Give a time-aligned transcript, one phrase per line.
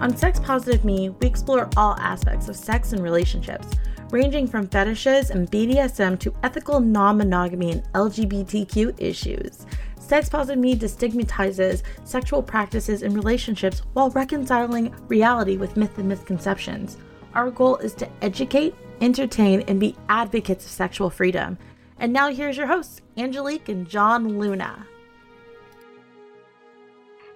[0.00, 3.66] On Sex Positive Me, we explore all aspects of sex and relationships,
[4.10, 9.66] ranging from fetishes and BDSM to ethical non monogamy and LGBTQ issues.
[9.98, 16.96] Sex Positive Me destigmatizes sexual practices and relationships while reconciling reality with myth and misconceptions.
[17.34, 21.58] Our goal is to educate, entertain, and be advocates of sexual freedom.
[21.98, 24.86] And now here's your hosts, Angelique and John Luna.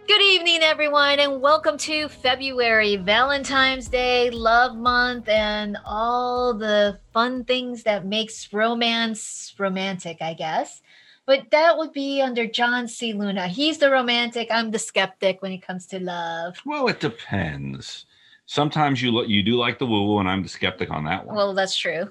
[0.08, 7.44] Good evening, everyone, and welcome to February, Valentine's Day, Love Month, and all the fun
[7.44, 10.82] things that makes romance romantic, I guess.
[11.24, 13.12] But that would be under John C.
[13.12, 13.46] Luna.
[13.46, 14.48] He's the romantic.
[14.50, 16.56] I'm the skeptic when it comes to love.
[16.66, 18.06] Well, it depends.
[18.46, 21.24] Sometimes you look, you do like the woo woo, and I'm the skeptic on that
[21.24, 21.36] one.
[21.36, 22.10] Well, that's true.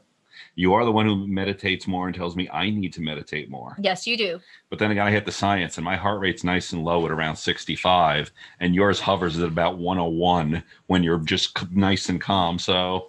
[0.56, 3.76] You are the one who meditates more and tells me I need to meditate more.
[3.80, 4.40] Yes, you do.
[4.70, 7.12] But then again, I hit the science, and my heart rate's nice and low at
[7.12, 12.60] around 65, and yours hovers at about 101 when you're just nice and calm.
[12.60, 13.08] So,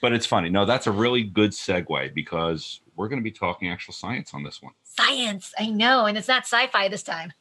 [0.00, 0.48] but it's funny.
[0.48, 4.42] No, that's a really good segue because we're going to be talking actual science on
[4.42, 4.72] this one.
[4.84, 7.32] Science, I know, and it's not sci-fi this time.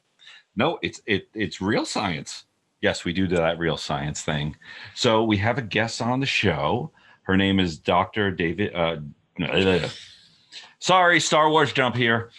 [0.55, 2.45] No, it's it it's real science.
[2.81, 4.55] Yes, we do that real science thing.
[4.95, 6.91] So we have a guest on the show.
[7.27, 8.31] Her name is Dr.
[8.31, 8.73] David.
[8.73, 8.99] Uh,
[10.79, 12.31] sorry, Star Wars jump here.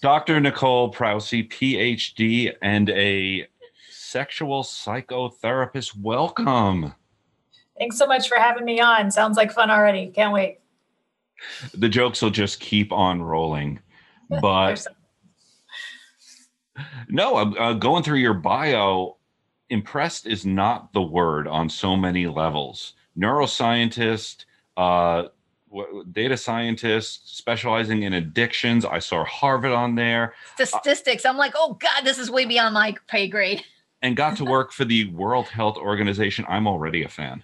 [0.00, 0.38] Dr.
[0.38, 3.48] Nicole Prause, PhD, and a
[3.90, 5.98] sexual psychotherapist.
[5.98, 6.94] Welcome.
[7.76, 9.10] Thanks so much for having me on.
[9.10, 10.06] Sounds like fun already.
[10.06, 10.60] Can't wait.
[11.74, 13.80] The jokes will just keep on rolling.
[14.28, 14.84] But
[17.08, 19.18] no, I'm uh, going through your bio.
[19.70, 24.44] Impressed is not the word on so many levels neuroscientist,
[24.76, 25.24] uh,
[26.12, 28.84] data scientist specializing in addictions.
[28.84, 30.34] I saw Harvard on there.
[30.58, 31.24] Statistics.
[31.24, 33.64] I'm like, oh God, this is way beyond my pay grade.
[34.02, 36.44] And got to work for the World Health Organization.
[36.48, 37.42] I'm already a fan.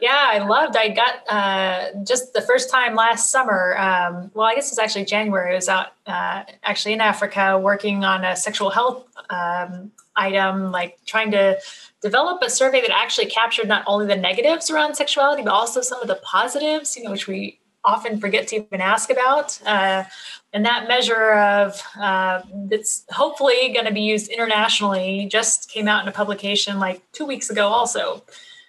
[0.00, 0.76] yeah, I loved.
[0.76, 3.76] I got uh, just the first time last summer.
[3.78, 5.52] Um, well, I guess it's actually January.
[5.52, 10.98] I was out uh, actually in Africa working on a sexual health um, item, like
[11.06, 11.58] trying to
[12.04, 16.02] develop a survey that actually captured not only the negatives around sexuality, but also some
[16.02, 19.58] of the positives, you know, which we often forget to even ask about.
[19.64, 20.04] Uh,
[20.52, 26.02] and that measure of uh, that's hopefully going to be used internationally just came out
[26.02, 28.22] in a publication like two weeks ago, also.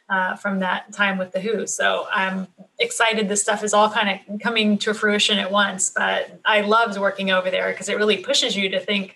[0.08, 1.66] Uh, from that time with the WHO.
[1.66, 2.48] So I'm
[2.78, 5.90] excited this stuff is all kind of coming to fruition at once.
[5.90, 9.16] But I loved working over there because it really pushes you to think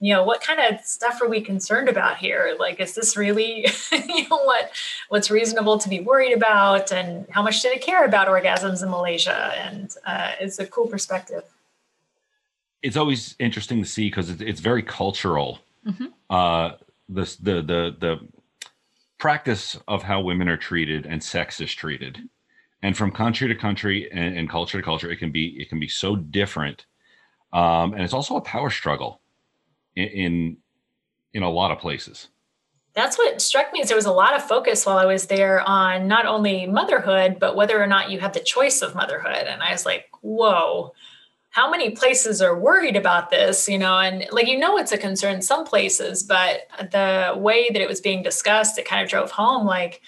[0.00, 2.56] you know what kind of stuff are we concerned about here?
[2.58, 4.70] Like is this really you know what
[5.08, 6.92] what's reasonable to be worried about?
[6.92, 9.52] And how much did it care about orgasms in malaysia?
[9.56, 11.44] And uh, it's a cool perspective.
[12.82, 15.60] It's always interesting to see because it's, it's very cultural.
[15.86, 16.06] Mm-hmm.
[16.30, 16.70] uh,
[17.10, 18.28] the, the the the
[19.18, 22.18] practice of how women are treated and sex is treated.
[22.82, 25.78] And from country to country and, and culture to culture it can be it can
[25.80, 26.84] be so different.
[27.52, 29.20] Um, and it's also a power struggle
[29.96, 30.56] in
[31.32, 32.28] in a lot of places
[32.94, 35.60] that's what struck me is there was a lot of focus while I was there
[35.60, 39.46] on not only motherhood, but whether or not you had the choice of motherhood.
[39.48, 40.92] And I was like, whoa,
[41.50, 43.68] how many places are worried about this?
[43.68, 47.68] You know, and like, you know, it's a concern in some places, but the way
[47.68, 50.00] that it was being discussed, it kind of drove home like,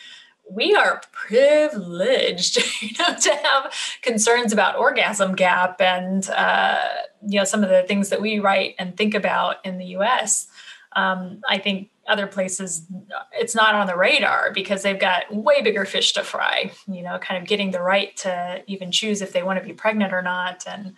[0.48, 6.78] we are privileged you know to have concerns about orgasm gap and uh,
[7.26, 10.46] you know some of the things that we write and think about in the us
[10.94, 12.86] um, i think other places
[13.32, 17.18] it's not on the radar because they've got way bigger fish to fry you know
[17.18, 20.22] kind of getting the right to even choose if they want to be pregnant or
[20.22, 20.94] not and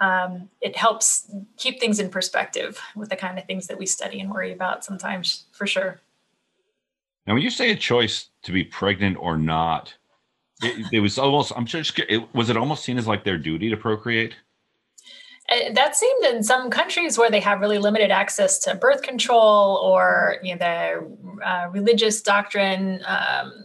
[0.00, 4.18] um, it helps keep things in perspective with the kind of things that we study
[4.20, 6.00] and worry about sometimes for sure
[7.26, 9.94] now, when you say a choice to be pregnant or not,
[10.62, 13.70] it, it was almost, I'm just, it, was it almost seen as like their duty
[13.70, 14.34] to procreate?
[15.48, 19.76] Uh, that seemed in some countries where they have really limited access to birth control
[19.76, 23.64] or you know the uh, religious doctrine um,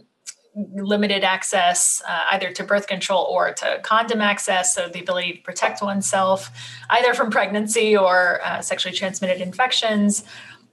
[0.74, 5.42] limited access uh, either to birth control or to condom access so the ability to
[5.42, 6.50] protect oneself
[6.90, 10.24] either from pregnancy or uh, sexually transmitted infections.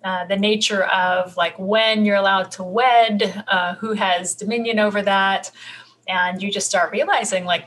[0.04, 5.02] Uh, the nature of like when you're allowed to wed, uh, who has dominion over
[5.02, 5.50] that,
[6.07, 7.66] and you just start realizing like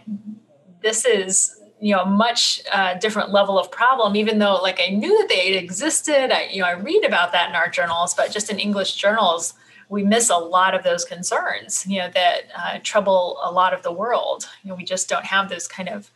[0.80, 4.16] this is you know a much uh, different level of problem.
[4.16, 7.48] Even though like I knew that they existed, I you know I read about that
[7.48, 9.54] in our journals, but just in English journals
[9.90, 11.86] we miss a lot of those concerns.
[11.86, 14.48] You know that uh, trouble a lot of the world.
[14.62, 16.10] You know we just don't have those kind of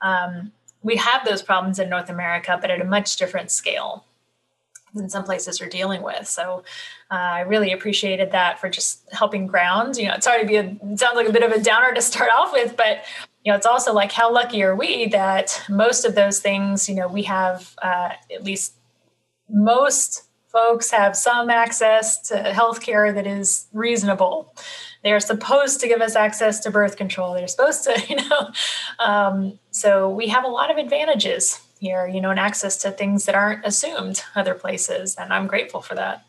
[0.00, 0.52] um,
[0.82, 4.04] we have those problems in North America, but at a much different scale
[4.94, 6.26] in some places are dealing with.
[6.26, 6.64] So
[7.10, 9.96] uh, I really appreciated that for just helping ground.
[9.96, 11.92] You know, it's hard to be a it sounds like a bit of a downer
[11.92, 13.02] to start off with, but
[13.46, 16.96] you know, it's also like how lucky are we that most of those things, you
[16.96, 18.74] know, we have uh, at least
[19.48, 24.52] most folks have some access to healthcare that is reasonable.
[25.04, 27.34] They are supposed to give us access to birth control.
[27.34, 28.50] They're supposed to, you know.
[28.98, 33.26] Um, so we have a lot of advantages here, you know, and access to things
[33.26, 35.14] that aren't assumed other places.
[35.14, 36.24] And I'm grateful for that.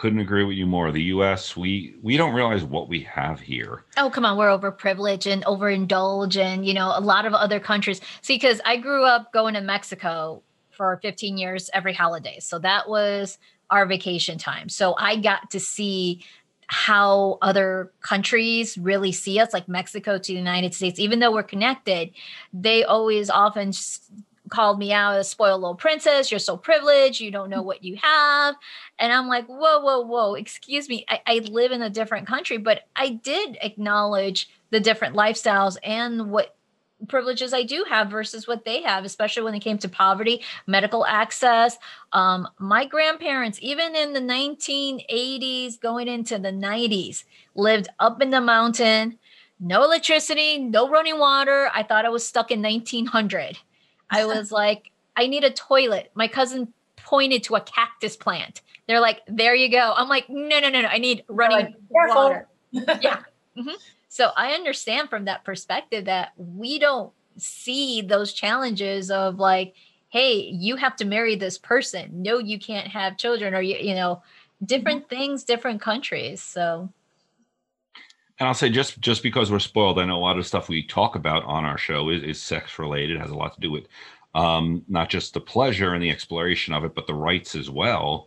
[0.00, 0.90] Couldn't agree with you more.
[0.90, 3.84] The US, we we don't realize what we have here.
[3.98, 8.00] Oh, come on, we're overprivileged and overindulged and you know, a lot of other countries.
[8.22, 12.38] See, because I grew up going to Mexico for 15 years every holiday.
[12.40, 13.36] So that was
[13.68, 14.70] our vacation time.
[14.70, 16.24] So I got to see
[16.68, 21.42] how other countries really see us, like Mexico to the United States, even though we're
[21.42, 22.12] connected,
[22.54, 23.72] they always often
[24.50, 26.30] called me out as spoiled little princess.
[26.30, 27.20] You're so privileged.
[27.20, 28.56] You don't know what you have.
[28.98, 31.04] And I'm like, whoa, whoa, whoa, excuse me.
[31.08, 36.30] I, I live in a different country, but I did acknowledge the different lifestyles and
[36.30, 36.54] what
[37.08, 41.06] privileges I do have versus what they have, especially when it came to poverty, medical
[41.06, 41.78] access.
[42.12, 47.24] Um, my grandparents, even in the 1980s, going into the 90s,
[47.54, 49.18] lived up in the mountain,
[49.58, 51.70] no electricity, no running water.
[51.74, 53.58] I thought I was stuck in 1900.
[54.10, 56.10] I was like, I need a toilet.
[56.14, 58.62] My cousin pointed to a cactus plant.
[58.86, 59.94] They're like, there you go.
[59.96, 60.88] I'm like, no, no, no, no.
[60.88, 62.48] I need running like, water.
[62.72, 63.22] yeah.
[63.56, 63.70] Mm-hmm.
[64.08, 69.74] So I understand from that perspective that we don't see those challenges of like,
[70.08, 72.22] hey, you have to marry this person.
[72.22, 74.22] No, you can't have children, or you, you know,
[74.64, 75.16] different mm-hmm.
[75.16, 76.42] things, different countries.
[76.42, 76.88] So
[78.40, 80.82] and I'll say just just because we're spoiled, I know a lot of stuff we
[80.82, 83.86] talk about on our show is, is sex related, has a lot to do with
[84.34, 88.26] um, not just the pleasure and the exploration of it, but the rights as well.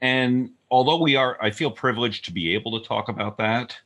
[0.00, 3.76] And although we are, I feel privileged to be able to talk about that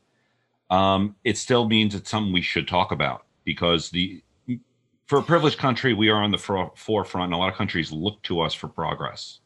[0.72, 4.22] um, it still means it's something we should talk about because the
[5.06, 7.92] for a privileged country, we are on the for, forefront, and a lot of countries
[7.92, 9.40] look to us for progress.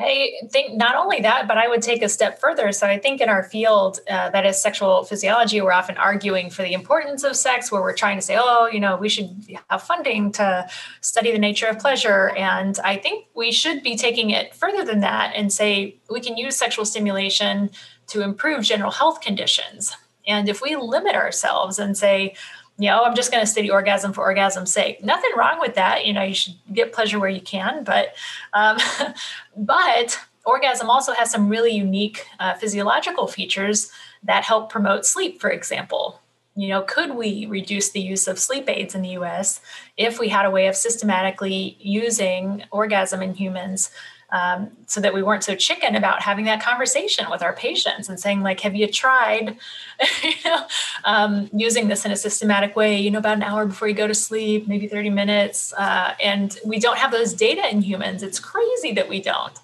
[0.00, 2.70] I think not only that, but I would take a step further.
[2.70, 6.62] So I think in our field, uh, that is sexual physiology, we're often arguing for
[6.62, 9.28] the importance of sex, where we're trying to say, oh, you know, we should
[9.68, 10.68] have funding to
[11.00, 12.30] study the nature of pleasure.
[12.36, 16.36] And I think we should be taking it further than that and say we can
[16.36, 17.70] use sexual stimulation
[18.08, 19.96] to improve general health conditions.
[20.28, 22.34] And if we limit ourselves and say,
[22.78, 25.04] you know, I'm just going to study orgasm for orgasm's sake.
[25.04, 26.06] Nothing wrong with that.
[26.06, 28.14] You know, you should get pleasure where you can, but
[28.52, 28.78] um,
[29.56, 33.90] but orgasm also has some really unique uh, physiological features
[34.22, 35.40] that help promote sleep.
[35.40, 36.20] For example,
[36.54, 39.60] you know, could we reduce the use of sleep aids in the U.S.
[39.96, 43.90] if we had a way of systematically using orgasm in humans
[44.30, 48.20] um, so that we weren't so chicken about having that conversation with our patients and
[48.20, 49.56] saying like have you tried
[50.22, 50.66] you know
[51.04, 54.06] um, using this in a systematic way you know about an hour before you go
[54.06, 55.72] to sleep maybe 30 minutes?
[55.74, 58.22] Uh, and we don't have those data in humans.
[58.22, 59.58] It's crazy that we don't.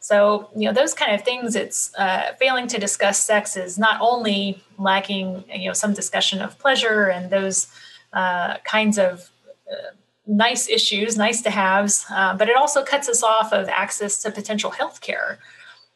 [0.00, 4.00] So you know those kind of things it's uh, failing to discuss sex is not
[4.00, 7.66] only lacking you know some discussion of pleasure and those
[8.12, 9.30] uh, kinds of
[9.70, 9.90] uh,
[10.28, 14.30] nice issues, nice to haves, uh, but it also cuts us off of access to
[14.30, 15.38] potential health care.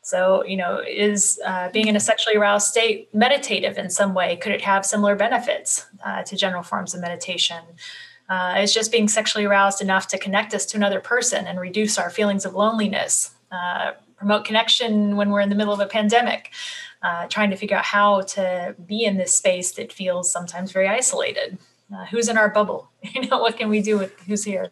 [0.01, 4.37] So, you know, is uh, being in a sexually aroused state meditative in some way?
[4.37, 7.61] Could it have similar benefits uh, to general forms of meditation?
[8.29, 11.99] Uh, is just being sexually aroused enough to connect us to another person and reduce
[11.99, 16.51] our feelings of loneliness, uh, promote connection when we're in the middle of a pandemic,
[17.03, 20.89] uh, trying to figure out how to be in this space that feels sometimes very
[20.89, 21.59] isolated
[21.95, 22.91] uh, who's in our bubble?
[23.15, 24.71] You know what can we do with who's here?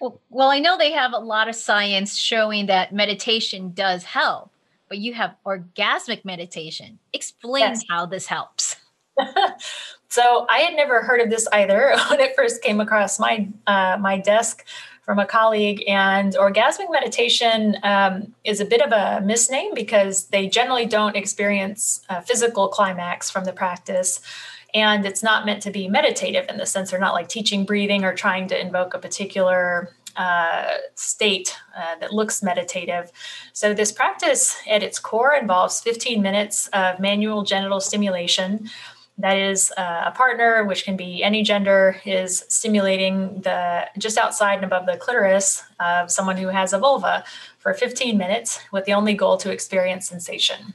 [0.00, 4.50] Well, well i know they have a lot of science showing that meditation does help
[4.90, 6.98] but you have orgasmic meditation.
[7.14, 7.84] Explain yes.
[7.88, 8.76] how this helps.
[10.12, 13.96] So i had never heard of this either when it first came across my uh,
[14.00, 14.66] my desk
[15.02, 20.48] from a colleague and orgasmic meditation um, is a bit of a misname because they
[20.48, 24.20] generally don't experience physical climax from the practice
[24.74, 28.04] and it's not meant to be meditative in the sense they're not like teaching breathing
[28.04, 33.10] or trying to invoke a particular uh, state uh, that looks meditative.
[33.52, 38.68] So, this practice at its core involves 15 minutes of manual genital stimulation.
[39.18, 44.56] That is, uh, a partner, which can be any gender, is stimulating the just outside
[44.56, 47.24] and above the clitoris of someone who has a vulva
[47.58, 50.74] for 15 minutes with the only goal to experience sensation.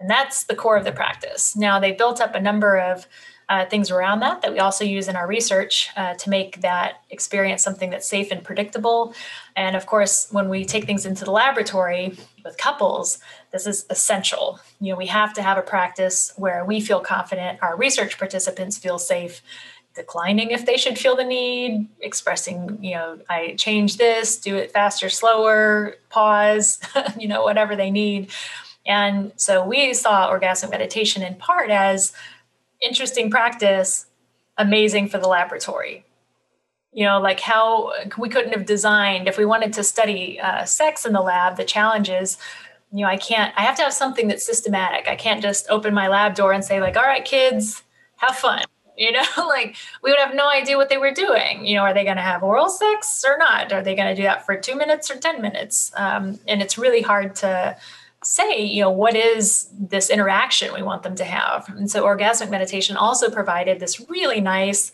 [0.00, 1.54] And that's the core of the practice.
[1.54, 3.06] Now, they built up a number of
[3.50, 7.02] uh, things around that that we also use in our research uh, to make that
[7.10, 9.12] experience something that's safe and predictable.
[9.56, 13.18] And of course, when we take things into the laboratory with couples,
[13.50, 14.60] this is essential.
[14.80, 18.78] You know, we have to have a practice where we feel confident, our research participants
[18.78, 19.42] feel safe,
[19.96, 24.70] declining if they should feel the need, expressing, you know, I change this, do it
[24.70, 26.78] faster, slower, pause,
[27.18, 28.30] you know, whatever they need.
[28.90, 32.12] And so we saw orgasmic meditation in part as
[32.82, 34.06] interesting practice,
[34.58, 36.04] amazing for the laboratory.
[36.92, 41.06] You know, like how we couldn't have designed if we wanted to study uh, sex
[41.06, 42.36] in the lab, the challenges.
[42.90, 45.06] You know, I can't, I have to have something that's systematic.
[45.06, 47.84] I can't just open my lab door and say, like, all right, kids,
[48.16, 48.64] have fun
[48.96, 51.94] you know like we would have no idea what they were doing you know are
[51.94, 54.56] they going to have oral sex or not are they going to do that for
[54.56, 57.74] two minutes or ten minutes um, and it's really hard to
[58.22, 62.50] say you know what is this interaction we want them to have and so orgasmic
[62.50, 64.92] meditation also provided this really nice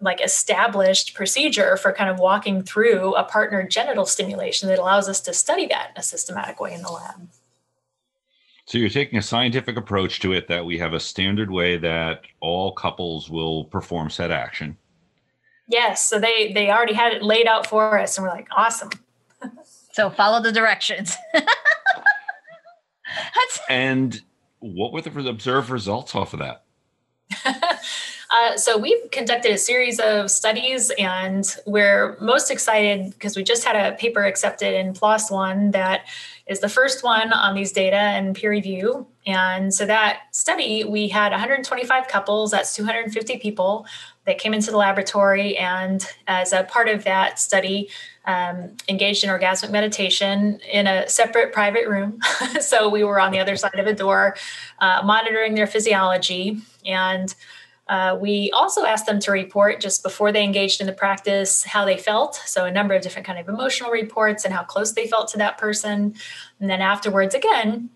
[0.00, 5.20] like established procedure for kind of walking through a partner genital stimulation that allows us
[5.20, 7.28] to study that in a systematic way in the lab
[8.68, 12.20] so you're taking a scientific approach to it that we have a standard way that
[12.40, 14.76] all couples will perform said action.
[15.68, 16.06] Yes.
[16.06, 18.90] So they they already had it laid out for us, and we're like, awesome.
[19.92, 21.16] so follow the directions.
[23.68, 24.20] and
[24.60, 26.64] what were the observed results off of that?
[27.44, 33.64] uh, so we've conducted a series of studies, and we're most excited because we just
[33.64, 36.06] had a paper accepted in PLOS One that
[36.46, 39.06] is the first one on these data and peer review.
[39.26, 43.86] And so that study, we had 125 couples, that's 250 people
[44.28, 45.56] that came into the laboratory.
[45.56, 47.88] And as a part of that study,
[48.26, 52.20] um, engaged in orgasmic meditation in a separate private room.
[52.60, 54.36] so we were on the other side of a door,
[54.80, 56.58] uh, monitoring their physiology.
[56.84, 57.34] And
[57.88, 61.86] uh, we also asked them to report just before they engaged in the practice how
[61.86, 62.34] they felt.
[62.44, 65.38] So a number of different kind of emotional reports and how close they felt to
[65.38, 66.14] that person.
[66.60, 67.88] And then afterwards, again,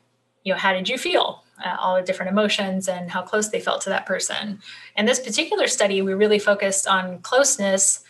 [0.45, 1.45] you know, how did you feel?
[1.65, 4.61] Uh, all the different emotions and how close they felt to that person.
[4.97, 8.05] And this particular study, we really focused on closeness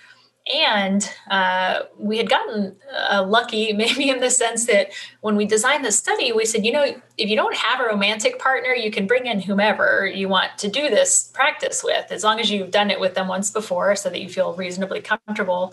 [0.52, 2.74] and uh, we had gotten
[3.10, 4.90] uh, lucky, maybe in the sense that
[5.20, 6.84] when we designed the study, we said, you know,
[7.18, 10.68] if you don't have a romantic partner, you can bring in whomever you want to
[10.68, 14.10] do this practice with, as long as you've done it with them once before so
[14.10, 15.72] that you feel reasonably comfortable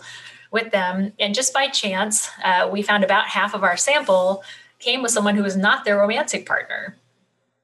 [0.50, 1.12] with them.
[1.18, 4.42] And just by chance, uh, we found about half of our sample
[4.78, 6.96] came with someone who was not their romantic partner.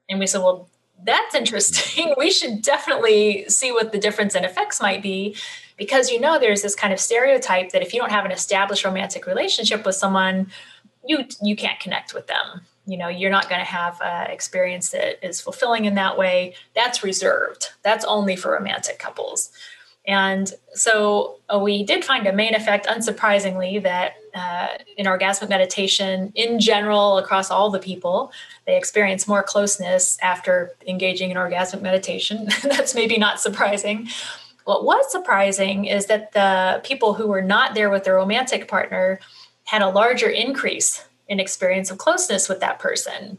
[0.09, 0.69] And we said, well,
[1.03, 2.13] that's interesting.
[2.17, 5.35] we should definitely see what the difference in effects might be
[5.77, 8.83] because you know there's this kind of stereotype that if you don't have an established
[8.83, 10.47] romantic relationship with someone
[11.05, 12.61] you you can't connect with them.
[12.85, 16.55] You know you're not going to have an experience that is fulfilling in that way.
[16.75, 17.69] That's reserved.
[17.83, 19.51] That's only for romantic couples.
[20.05, 24.67] And so uh, we did find a main effect unsurprisingly that uh,
[24.97, 28.31] in orgasmic meditation in general across all the people
[28.65, 34.07] they experience more closeness after engaging in orgasmic meditation that's maybe not surprising
[34.67, 39.17] what was surprising is that the people who were not there with their romantic partner
[39.63, 43.37] had a larger increase in experience of closeness with that person.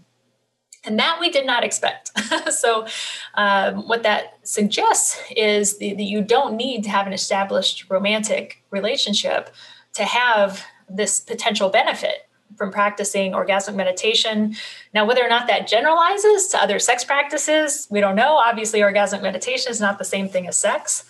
[0.84, 2.12] And that we did not expect.
[2.52, 2.86] so,
[3.34, 9.50] um, what that suggests is that you don't need to have an established romantic relationship
[9.94, 14.56] to have this potential benefit from practicing orgasmic meditation.
[14.94, 18.36] Now, whether or not that generalizes to other sex practices, we don't know.
[18.36, 21.04] Obviously, orgasmic meditation is not the same thing as sex.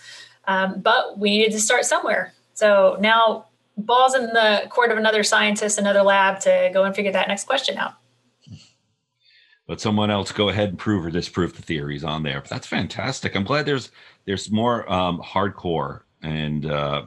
[0.46, 2.32] Um, but we needed to start somewhere.
[2.54, 7.12] So now balls in the court of another scientist, another lab to go and figure
[7.12, 7.94] that next question out.
[9.68, 12.40] Let someone else go ahead and prove or disprove the theories on there.
[12.40, 13.36] But that's fantastic.
[13.36, 13.90] I'm glad there's
[14.24, 17.04] there's more um, hardcore and uh,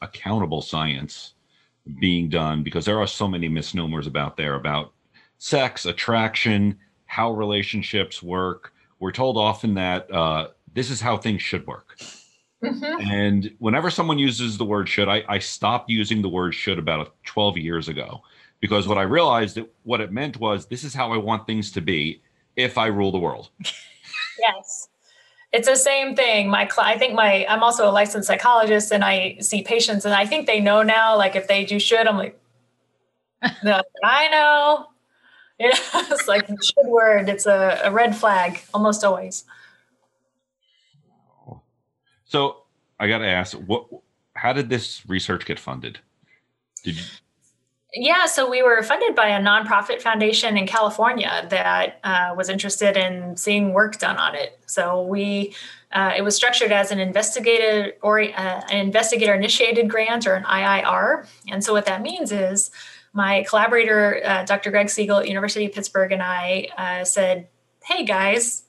[0.00, 1.33] accountable science
[1.98, 4.92] being done because there are so many misnomers about there about
[5.38, 8.72] sex, attraction, how relationships work.
[8.98, 11.98] We're told often that uh, this is how things should work
[12.64, 13.10] Mm-hmm.
[13.10, 17.14] And whenever someone uses the word should, I, I stopped using the word should about
[17.24, 18.22] 12 years ago
[18.60, 21.70] because what I realized that what it meant was this is how I want things
[21.72, 22.22] to be
[22.56, 23.50] if I rule the world.
[24.38, 24.88] yes.
[25.54, 26.50] It's the same thing.
[26.50, 30.26] My, I think my, I'm also a licensed psychologist and I see patients and I
[30.26, 32.36] think they know now, like if they do should, I'm like,
[33.64, 34.86] no, I know.
[35.60, 37.28] Know, it's like should word.
[37.28, 39.44] It's a, a red flag almost always.
[42.24, 42.64] So
[42.98, 43.86] I got to ask, what?
[44.34, 46.00] How did this research get funded?
[46.82, 47.04] Did you?
[47.96, 52.96] Yeah, so we were funded by a nonprofit foundation in California that uh, was interested
[52.96, 54.58] in seeing work done on it.
[54.66, 55.54] So we
[55.92, 60.42] Uh, it was structured as an investigator or uh, an investigator initiated grant or an
[60.42, 61.24] IIR.
[61.48, 62.72] And so what that means is
[63.12, 64.72] my collaborator, uh, Dr.
[64.72, 67.46] Greg Siegle at University of Pittsburgh, and I uh, said,
[67.84, 68.64] "Hey guys,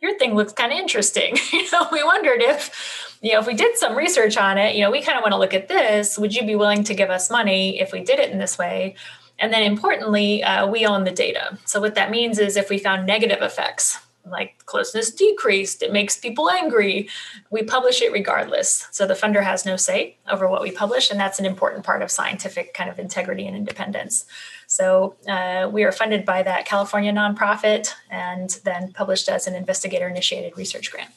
[0.00, 1.36] your thing looks kind of interesting.
[1.52, 4.82] you know, we wondered if, you know, if we did some research on it, you
[4.82, 6.18] know, we kind of want to look at this.
[6.18, 8.94] Would you be willing to give us money if we did it in this way?"
[9.38, 11.58] And then importantly, uh, we own the data.
[11.64, 16.16] So what that means is if we found negative effects like closeness decreased, it makes
[16.16, 17.08] people angry.
[17.50, 18.86] We publish it regardless.
[18.90, 22.02] So the funder has no say over what we publish, and that's an important part
[22.02, 24.26] of scientific kind of integrity and independence.
[24.66, 30.08] So uh, we are funded by that California nonprofit and then published as an investigator
[30.08, 31.10] initiated research grant.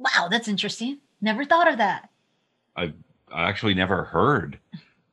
[0.00, 0.98] Wow, that's interesting.
[1.20, 2.08] Never thought of that.
[2.74, 2.94] I've
[3.32, 4.58] actually never heard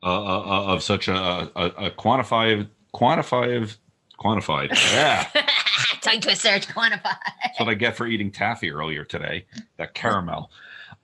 [0.01, 3.75] uh, uh, uh of such a, a, a quantified, quantified,
[4.17, 4.69] quantified.
[4.93, 5.27] Yeah.
[6.01, 7.17] Tongue twister to quantify.
[7.43, 9.45] That's what I get for eating taffy earlier today.
[9.75, 10.51] That caramel.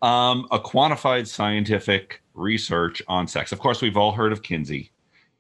[0.01, 3.51] Um, a quantified scientific research on sex.
[3.51, 4.91] Of course, we've all heard of Kinsey,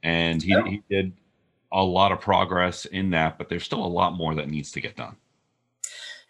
[0.03, 0.63] and he, oh.
[0.63, 1.13] he did
[1.71, 4.81] a lot of progress in that, but there's still a lot more that needs to
[4.81, 5.15] get done.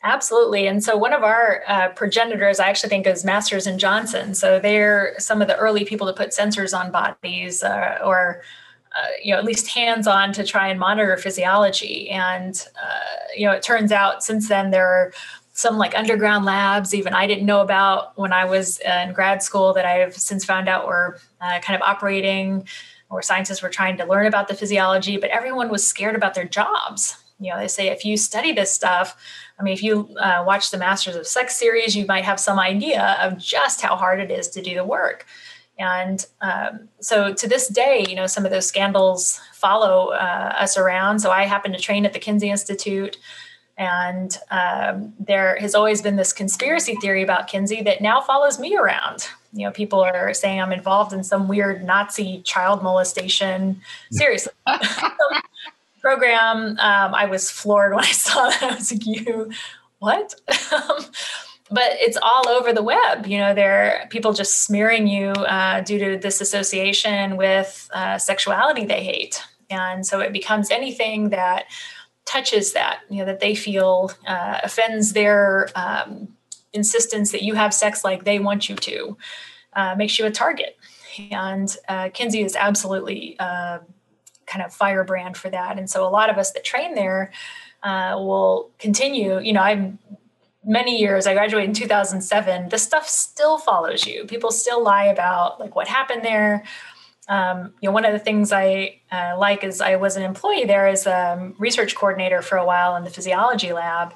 [0.03, 0.67] Absolutely.
[0.67, 4.36] And so one of our uh, progenitors, I actually think, is Masters and Johnson.
[4.36, 8.41] So they're some of the early people to put sensors on bodies uh, or
[8.95, 13.45] uh, you know at least hands on to try and monitor physiology and uh, you
[13.45, 15.12] know it turns out since then there are
[15.53, 19.74] some like underground labs even i didn't know about when i was in grad school
[19.74, 22.67] that i've since found out were uh, kind of operating
[23.10, 26.45] where scientists were trying to learn about the physiology but everyone was scared about their
[26.45, 29.16] jobs you know they say if you study this stuff
[29.60, 32.60] i mean if you uh, watch the masters of sex series you might have some
[32.60, 35.26] idea of just how hard it is to do the work
[35.80, 40.78] and um, so to this day, you know, some of those scandals follow uh, us
[40.78, 41.20] around.
[41.20, 43.18] So I happen to train at the Kinsey Institute.
[43.76, 48.76] And um, there has always been this conspiracy theory about Kinsey that now follows me
[48.76, 49.28] around.
[49.52, 53.82] You know, people are saying I'm involved in some weird Nazi child molestation.
[54.12, 54.54] Seriously.
[56.03, 56.77] program.
[56.79, 58.61] Um, I was floored when I saw that.
[58.61, 59.51] I was like, you,
[60.00, 60.35] what?
[60.72, 61.05] Um,
[61.72, 63.25] but it's all over the web.
[63.25, 68.18] You know, there are people just smearing you uh, due to this association with uh,
[68.18, 71.66] sexuality they hate, and so it becomes anything that
[72.25, 73.00] touches that.
[73.09, 76.35] You know, that they feel uh, offends their um,
[76.74, 79.18] insistence that you have sex like they want you to,
[79.74, 80.75] uh, makes you a target.
[81.31, 83.79] And uh, Kinsey is absolutely uh,
[84.46, 85.77] kind of firebrand for that.
[85.77, 87.32] And so a lot of us that train there.
[87.82, 89.42] Uh, will continue.
[89.42, 90.00] You know, I'm
[90.66, 95.60] many years i graduated in 2007 this stuff still follows you people still lie about
[95.60, 96.64] like what happened there
[97.29, 100.66] um, you know one of the things i uh, like is i was an employee
[100.66, 104.14] there as a research coordinator for a while in the physiology lab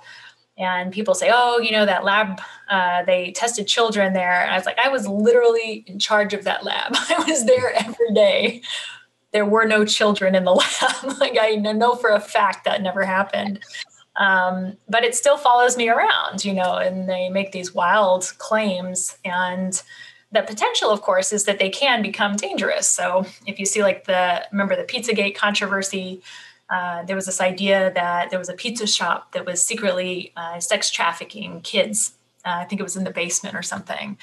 [0.58, 4.56] and people say oh you know that lab uh, they tested children there and i
[4.56, 8.62] was like i was literally in charge of that lab i was there every day
[9.34, 13.04] there were no children in the lab like i know for a fact that never
[13.04, 13.60] happened
[14.18, 19.18] um, but it still follows me around, you know, and they make these wild claims.
[19.24, 19.82] And
[20.32, 22.90] the potential, of course, is that they can become dangerous.
[22.90, 26.22] So if you see, like, the remember the Pizzagate controversy,
[26.70, 30.60] uh, there was this idea that there was a pizza shop that was secretly uh,
[30.60, 32.14] sex trafficking kids.
[32.44, 34.18] Uh, I think it was in the basement or something.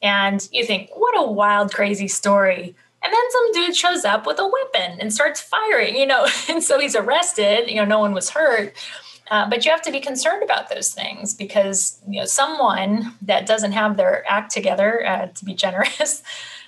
[0.00, 2.74] And you think, what a wild, crazy story.
[3.04, 6.62] And then some dude shows up with a weapon and starts firing, you know, and
[6.62, 7.68] so he's arrested.
[7.68, 8.74] You know, no one was hurt.
[9.30, 13.46] Uh, but you have to be concerned about those things because you know someone that
[13.46, 16.22] doesn't have their act together, uh, to be generous,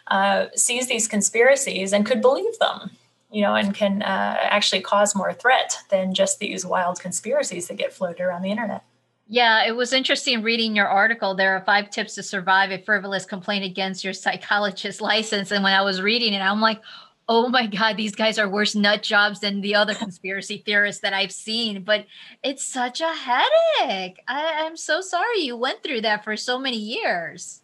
[0.07, 2.91] uh, sees these conspiracies and could believe them,
[3.31, 7.77] you know, and can uh, actually cause more threat than just these wild conspiracies that
[7.77, 8.85] get floated around the internet.
[9.27, 11.35] Yeah, it was interesting reading your article.
[11.35, 15.51] There are five tips to survive a frivolous complaint against your psychologist license.
[15.51, 16.83] And when I was reading it, I'm like,
[17.29, 21.15] oh my god these guys are worse nut jobs than the other conspiracy theorists that
[21.15, 22.05] i've seen but
[22.43, 26.77] it's such a headache I, i'm so sorry you went through that for so many
[26.77, 27.63] years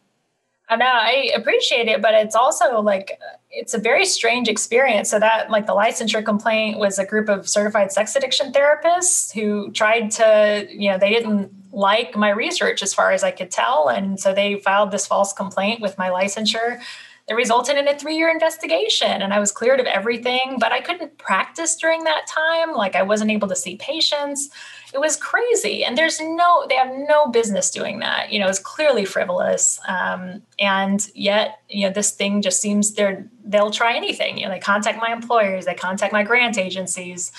[0.71, 3.19] I know I appreciate it, but it's also like
[3.51, 5.11] it's a very strange experience.
[5.11, 9.73] So that like the licensure complaint was a group of certified sex addiction therapists who
[9.73, 13.89] tried to, you know, they didn't like my research as far as I could tell,
[13.89, 16.81] and so they filed this false complaint with my licensure
[17.29, 20.81] it resulted in a three year investigation and I was cleared of everything, but I
[20.81, 22.75] couldn't practice during that time.
[22.75, 24.51] Like I wasn't able to see patients.
[24.93, 25.85] It was crazy.
[25.85, 28.33] And there's no, they have no business doing that.
[28.33, 29.79] You know, it's clearly frivolous.
[29.87, 34.37] Um, and yet, you know, this thing just seems they're, they'll try anything.
[34.39, 37.31] You know, they contact my employers, they contact my grant agencies.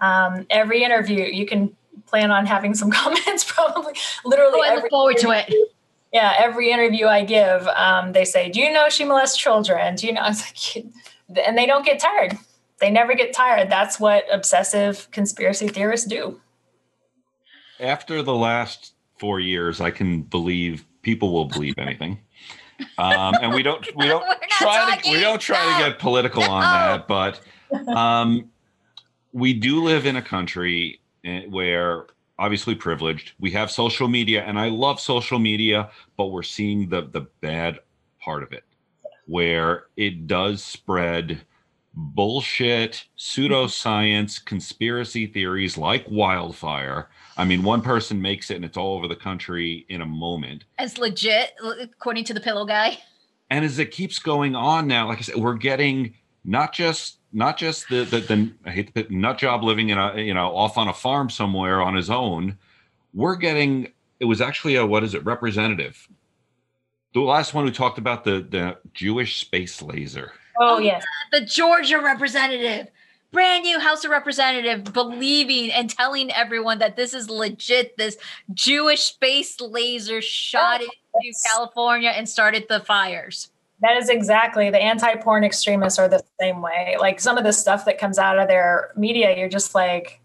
[0.00, 3.94] Um, every interview, you can plan on having some comments probably
[4.24, 5.52] literally oh, I look forward to it
[6.14, 10.06] yeah every interview i give um, they say do you know she molests children do
[10.06, 10.86] you know i was like
[11.44, 12.38] and they don't get tired
[12.80, 16.40] they never get tired that's what obsessive conspiracy theorists do
[17.80, 22.18] after the last four years i can believe people will believe anything
[22.98, 25.12] um, and we don't we don't try talking.
[25.12, 25.84] to we don't try no.
[25.84, 26.50] to get political no.
[26.50, 27.40] on that but
[27.88, 28.50] um,
[29.32, 32.06] we do live in a country eh, where
[32.38, 33.32] obviously privileged.
[33.38, 37.78] We have social media and i love social media but we're seeing the the bad
[38.20, 38.64] part of it
[39.26, 41.40] where it does spread
[41.94, 47.08] bullshit pseudoscience conspiracy theories like wildfire.
[47.36, 50.64] I mean one person makes it and it's all over the country in a moment.
[50.78, 52.98] As legit according to the pillow guy?
[53.50, 57.58] And as it keeps going on now like i said we're getting not just not
[57.58, 60.78] just the the, the I hate the nut job living in a you know off
[60.78, 62.56] on a farm somewhere on his own.
[63.12, 63.88] We're getting
[64.20, 66.08] it was actually a what is it representative.
[67.12, 70.32] The last one who talked about the the Jewish space laser.
[70.60, 72.88] Oh, oh yes, the Georgia representative,
[73.32, 77.96] brand new House of Representative, believing and telling everyone that this is legit.
[77.96, 78.16] This
[78.52, 83.50] Jewish space laser shot oh, into California and started the fires.
[83.84, 86.96] That is exactly the anti-porn extremists are the same way.
[86.98, 90.22] Like some of the stuff that comes out of their media, you're just like,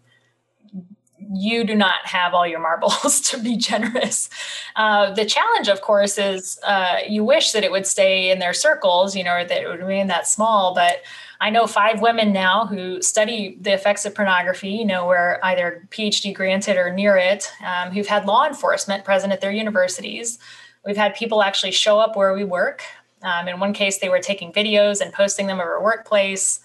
[1.32, 4.30] you do not have all your marbles to be generous.
[4.76, 8.54] Uh, the challenge, of course, is uh, you wish that it would stay in their
[8.54, 10.74] circles, you know, that it would remain that small.
[10.74, 11.02] But
[11.38, 15.86] I know five women now who study the effects of pornography, you know, were either
[15.90, 20.38] PhD granted or near it, um, who've had law enforcement present at their universities.
[20.86, 22.82] We've had people actually show up where we work.
[23.22, 26.60] Um, in one case, they were taking videos and posting them of our workplace.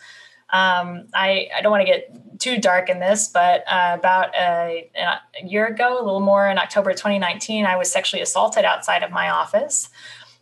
[0.52, 4.90] Um, I, I don't want to get too dark in this, but uh, about a,
[4.96, 9.12] a, year ago, a little more in October 2019, I was sexually assaulted outside of
[9.12, 9.90] my office.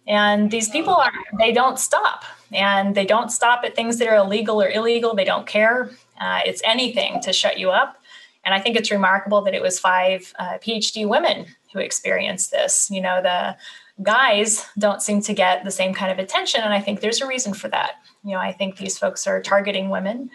[0.05, 2.25] And these people are, they don't stop.
[2.51, 5.15] And they don't stop at things that are illegal or illegal.
[5.15, 5.89] They don't care.
[6.19, 7.97] Uh, it's anything to shut you up.
[8.45, 12.89] And I think it's remarkable that it was five uh, PhD women who experienced this.
[12.91, 13.55] You know, the
[14.01, 16.61] guys don't seem to get the same kind of attention.
[16.61, 17.93] And I think there's a reason for that.
[18.23, 20.29] You know, I think these folks are targeting women.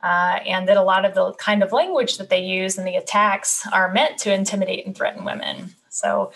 [0.00, 2.94] Uh, and that a lot of the kind of language that they use and the
[2.94, 5.74] attacks are meant to intimidate and threaten women.
[5.88, 6.32] So,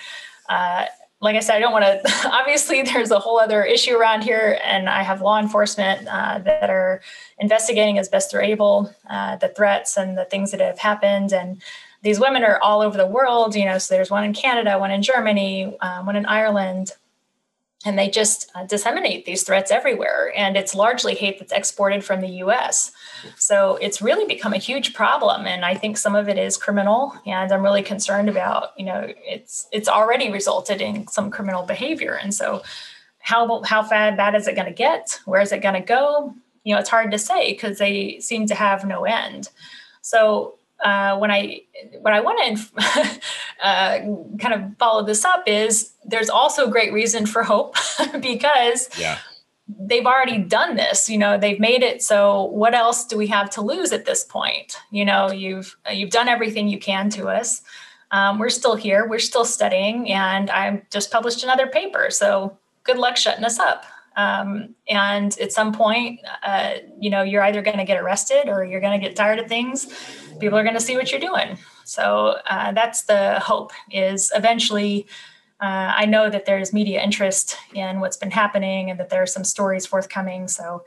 [0.48, 0.86] uh,
[1.22, 2.28] like I said, I don't want to.
[2.32, 6.68] Obviously, there's a whole other issue around here, and I have law enforcement uh, that
[6.68, 7.00] are
[7.38, 11.32] investigating as best they're able uh, the threats and the things that have happened.
[11.32, 11.62] And
[12.02, 14.90] these women are all over the world, you know, so there's one in Canada, one
[14.90, 16.90] in Germany, um, one in Ireland,
[17.84, 20.32] and they just uh, disseminate these threats everywhere.
[20.36, 22.92] And it's largely hate that's exported from the US.
[23.36, 25.46] So it's really become a huge problem.
[25.46, 27.12] And I think some of it is criminal.
[27.26, 32.14] And I'm really concerned about, you know, it's it's already resulted in some criminal behavior.
[32.14, 32.62] And so
[33.18, 35.20] how how bad, bad is it going to get?
[35.24, 36.34] Where is it going to go?
[36.64, 39.50] You know, it's hard to say because they seem to have no end.
[40.02, 41.62] So uh, when I
[42.00, 43.20] what I want to
[43.62, 43.98] uh,
[44.38, 47.76] kind of follow this up is there's also great reason for hope
[48.20, 49.18] because yeah.
[49.68, 51.08] they've already done this.
[51.08, 52.02] You know, they've made it.
[52.02, 54.76] So what else do we have to lose at this point?
[54.90, 57.62] You know, you've you've done everything you can to us.
[58.10, 59.08] Um, we're still here.
[59.08, 62.08] We're still studying, and I just published another paper.
[62.10, 63.84] So good luck shutting us up.
[64.16, 68.64] Um, and at some point, uh, you know, you're either going to get arrested or
[68.64, 69.86] you're going to get tired of things.
[70.40, 71.58] People are going to see what you're doing.
[71.84, 73.72] So uh, that's the hope.
[73.90, 75.06] Is eventually,
[75.60, 79.26] uh, I know that there's media interest in what's been happening and that there are
[79.26, 80.48] some stories forthcoming.
[80.48, 80.84] So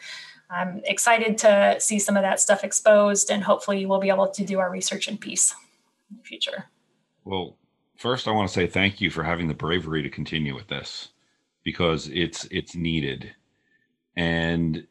[0.49, 4.45] I'm excited to see some of that stuff exposed, and hopefully, we'll be able to
[4.45, 5.53] do our research in peace
[6.11, 6.65] in the future.
[7.23, 7.57] Well,
[7.97, 11.09] first, I want to say thank you for having the bravery to continue with this
[11.63, 13.33] because it's it's needed.
[14.15, 14.85] And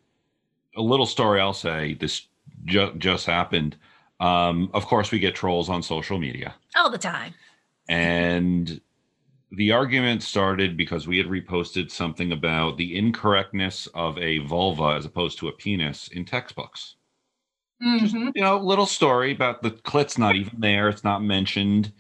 [0.77, 2.27] a little story I'll say this
[2.65, 3.77] ju- just happened.
[4.21, 7.35] Um, of course, we get trolls on social media all the time.
[7.89, 8.81] And
[9.51, 15.05] the argument started because we had reposted something about the incorrectness of a vulva as
[15.05, 16.97] opposed to a penis in textbooks.
[17.83, 17.99] Mm-hmm.
[17.99, 21.93] Just, you know, little story about the clit's not even there, it's not mentioned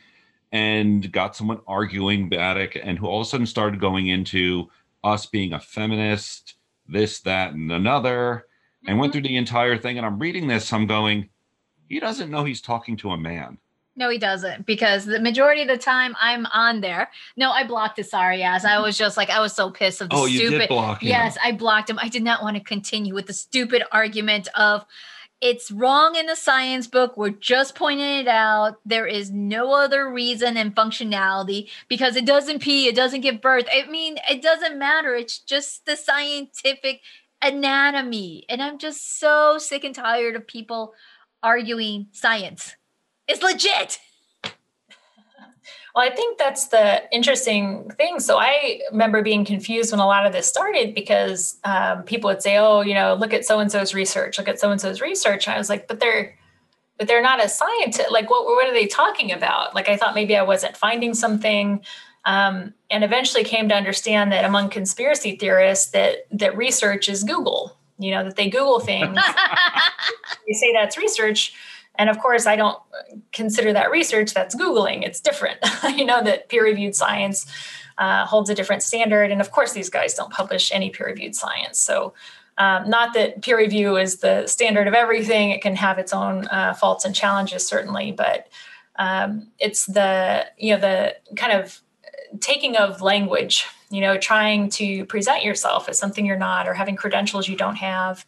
[0.52, 4.70] and got someone arguing about it and who all of a sudden started going into
[5.02, 6.54] us being a feminist,
[6.86, 8.46] this, that, and another,
[8.82, 9.00] and mm-hmm.
[9.00, 9.98] went through the entire thing.
[9.98, 11.28] And I'm reading this, I'm going,
[11.88, 13.58] he doesn't know he's talking to a man.
[13.96, 17.10] No, he doesn't, because the majority of the time I'm on there.
[17.36, 18.64] No, I blocked his sorry ass.
[18.64, 20.52] I was just like, I was so pissed of the oh, stupid.
[20.52, 21.10] You did block him.
[21.10, 22.00] Yes, I blocked him.
[22.00, 24.84] I did not want to continue with the stupid argument of
[25.40, 27.16] it's wrong in the science book.
[27.16, 28.78] We're just pointing it out.
[28.84, 33.66] There is no other reason and functionality because it doesn't pee, it doesn't give birth.
[33.70, 35.14] I mean, it doesn't matter.
[35.14, 37.02] It's just the scientific
[37.42, 38.44] anatomy.
[38.48, 40.94] And I'm just so sick and tired of people
[41.44, 42.74] arguing science.
[43.28, 43.98] It's legit.
[45.94, 48.18] Well, I think that's the interesting thing.
[48.18, 52.42] So I remember being confused when a lot of this started because um, people would
[52.42, 54.36] say, "Oh, you know, look at so and so's research.
[54.36, 56.36] Look at so and so's research." And I was like, "But they're,
[56.98, 58.10] but they're not a scientist.
[58.10, 61.84] Like, what what are they talking about?" Like, I thought maybe I wasn't finding something,
[62.24, 67.73] um, and eventually came to understand that among conspiracy theorists, that that research is Google.
[67.98, 69.16] You know, that they Google things.
[70.46, 71.54] they say that's research
[71.96, 72.78] and of course, I don't
[73.32, 75.04] consider that research, that's Googling.
[75.04, 75.58] It's different.
[75.96, 77.46] you know that peer reviewed science
[77.98, 79.30] uh, holds a different standard.
[79.30, 81.78] And of course, these guys don't publish any peer reviewed science.
[81.78, 82.14] So,
[82.58, 86.46] um, not that peer review is the standard of everything, it can have its own
[86.48, 88.46] uh, faults and challenges, certainly, but
[88.96, 91.80] um, it's the, you know, the kind of
[92.38, 96.96] taking of language, you know, trying to present yourself as something you're not or having
[96.96, 98.26] credentials you don't have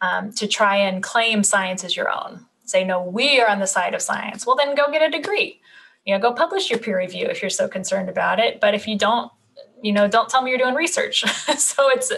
[0.00, 3.66] um, to try and claim science as your own say, no, we are on the
[3.66, 5.60] side of science, well, then go get a degree.
[6.04, 8.60] You know, go publish your peer review if you're so concerned about it.
[8.60, 9.30] But if you don't,
[9.82, 11.24] you know, don't tell me you're doing research.
[11.58, 12.12] so it's,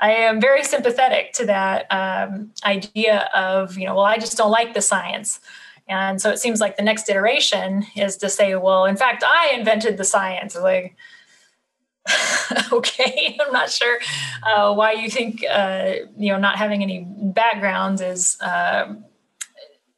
[0.00, 4.50] I am very sympathetic to that um, idea of, you know, well, I just don't
[4.50, 5.40] like the science.
[5.88, 9.52] And so it seems like the next iteration is to say, well, in fact, I
[9.54, 10.56] invented the science.
[10.56, 10.96] Like,
[12.72, 13.98] okay, I'm not sure
[14.42, 18.38] uh, why you think, uh, you know, not having any backgrounds is.
[18.40, 18.94] Uh,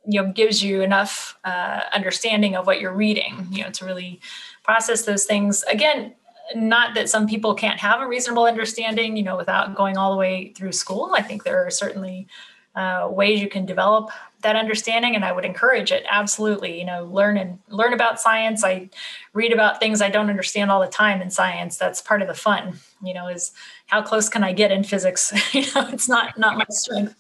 [0.07, 3.47] you know gives you enough uh, understanding of what you're reading.
[3.51, 4.21] You know to really
[4.63, 5.63] process those things.
[5.65, 6.15] Again
[6.55, 10.19] not that some people can't have a reasonable understanding you know without going all the
[10.19, 11.13] way through school.
[11.17, 12.29] I think there are certainly
[12.75, 14.11] uh, ways you can develop
[14.45, 16.05] that understanding and i would encourage it.
[16.09, 18.63] Absolutely you know learn and learn about science.
[18.65, 18.89] I
[19.33, 21.77] read about things i don't understand all the time in science.
[21.77, 23.53] That's part of the fun you know is
[23.87, 25.33] how close can i get in physics?
[25.53, 27.17] You know it's not not my strength.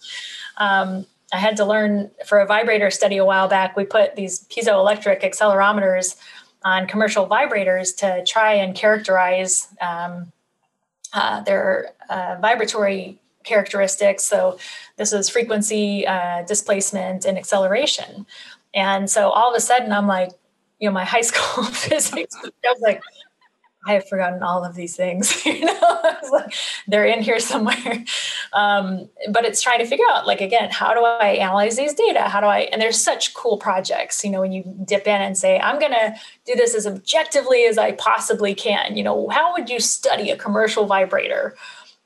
[0.56, 3.76] Um, I had to learn for a vibrator study a while back.
[3.76, 6.16] We put these piezoelectric accelerometers
[6.64, 10.32] on commercial vibrators to try and characterize um,
[11.12, 14.24] uh, their uh, vibratory characteristics.
[14.24, 14.59] So
[14.96, 18.26] this is frequency, uh, displacement, and acceleration.
[18.74, 20.30] And so all of a sudden, I'm like,
[20.80, 22.35] you know, my high school physics.
[22.42, 23.00] I was like,
[23.87, 25.44] I have forgotten all of these things.
[25.46, 26.00] you know,
[26.33, 26.54] like,
[26.88, 28.04] they're in here somewhere.
[28.52, 32.28] Um, but it's trying to figure out, like, again, how do I analyze these data?
[32.28, 32.61] How do I?
[32.70, 34.22] And there's such cool projects.
[34.22, 36.14] You know, when you dip in and say, I'm going to
[36.46, 38.96] do this as objectively as I possibly can.
[38.96, 41.57] You know, how would you study a commercial vibrator?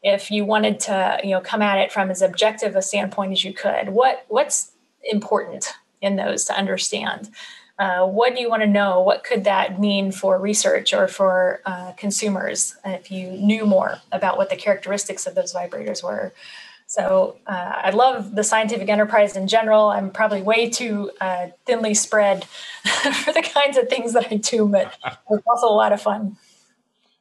[0.03, 3.45] If you wanted to, you know, come at it from as objective a standpoint as
[3.45, 7.31] you could, what what's important in those to understand?
[7.79, 9.01] Uh, what do you want to know?
[9.01, 14.37] What could that mean for research or for uh, consumers if you knew more about
[14.37, 16.33] what the characteristics of those vibrators were?
[16.89, 19.91] So uh, I love the scientific enterprise in general.
[19.91, 22.45] I'm probably way too uh, thinly spread
[23.25, 24.97] for the kinds of things that I do, but
[25.31, 26.39] it's also a lot of fun.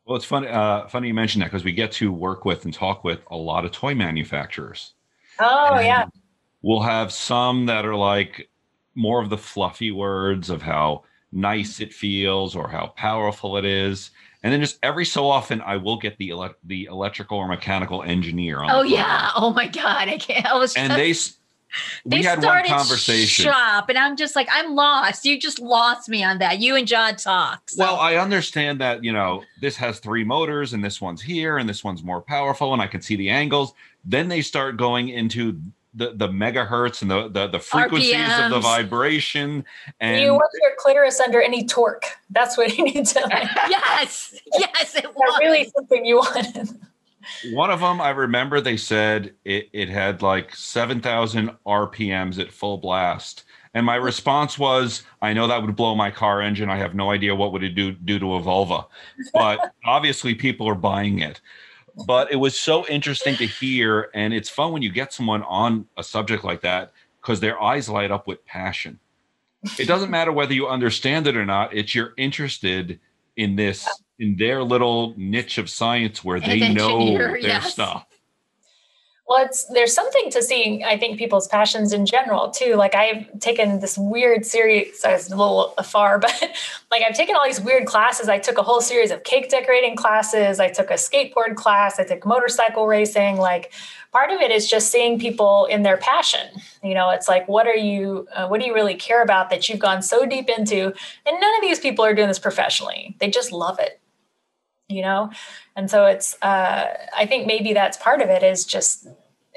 [0.07, 0.47] Well, it's funny.
[0.47, 3.35] Uh, funny you mention that because we get to work with and talk with a
[3.35, 4.93] lot of toy manufacturers.
[5.39, 6.05] Oh and yeah.
[6.61, 8.49] We'll have some that are like,
[8.95, 14.11] more of the fluffy words of how nice it feels or how powerful it is.
[14.43, 18.03] And then just every so often, I will get the ele- the electrical or mechanical
[18.03, 18.71] engineer on.
[18.71, 19.31] Oh yeah!
[19.35, 20.09] Oh my god!
[20.09, 20.45] I can't.
[20.45, 21.13] I was and they
[22.06, 26.23] we had one conversation shop and i'm just like i'm lost you just lost me
[26.23, 27.84] on that you and john talk so.
[27.84, 31.67] well i understand that you know this has three motors and this one's here and
[31.67, 33.73] this one's more powerful and i can see the angles
[34.06, 35.60] then they start going into
[35.97, 38.45] the, the megahertz and the, the, the frequencies RPMs.
[38.45, 39.65] of the vibration.
[39.99, 42.06] And you want your clitoris under any torque.
[42.30, 43.19] That's what you need to.
[43.27, 43.49] Like.
[43.67, 46.69] yes, yes, it was really something you wanted.
[47.51, 52.77] One of them, I remember they said it, it had like 7,000 RPMs at full
[52.77, 53.43] blast.
[53.73, 56.69] And my response was, I know that would blow my car engine.
[56.69, 58.87] I have no idea what would it do do to a vulva.
[59.33, 61.41] But obviously people are buying it
[62.05, 65.85] but it was so interesting to hear and it's fun when you get someone on
[65.97, 68.99] a subject like that because their eyes light up with passion
[69.79, 72.99] it doesn't matter whether you understand it or not it's you're interested
[73.38, 73.88] in this
[74.19, 77.71] in their little niche of science where they know their yes.
[77.71, 78.08] stuff
[79.28, 82.76] well, it's there's something to seeing, I think, people's passions in general too.
[82.76, 86.41] Like I've taken this weird series, so it's a little afar, but
[86.91, 88.30] like I've taken all these weird classes.
[88.30, 90.62] I took a whole series of cake decorating classes.
[90.62, 92.00] I took a skateboard class.
[92.00, 93.36] I took motorcycle racing.
[93.36, 93.73] Like
[94.17, 96.47] part of it is just seeing people in their passion.
[96.84, 99.69] You know it's like what are you uh, what do you really care about that
[99.69, 100.86] you've gone so deep into?
[101.25, 103.15] And none of these people are doing this professionally.
[103.19, 103.99] They just love it
[104.89, 105.30] you know?
[105.75, 109.08] And so it's uh, i think maybe that's part of it is just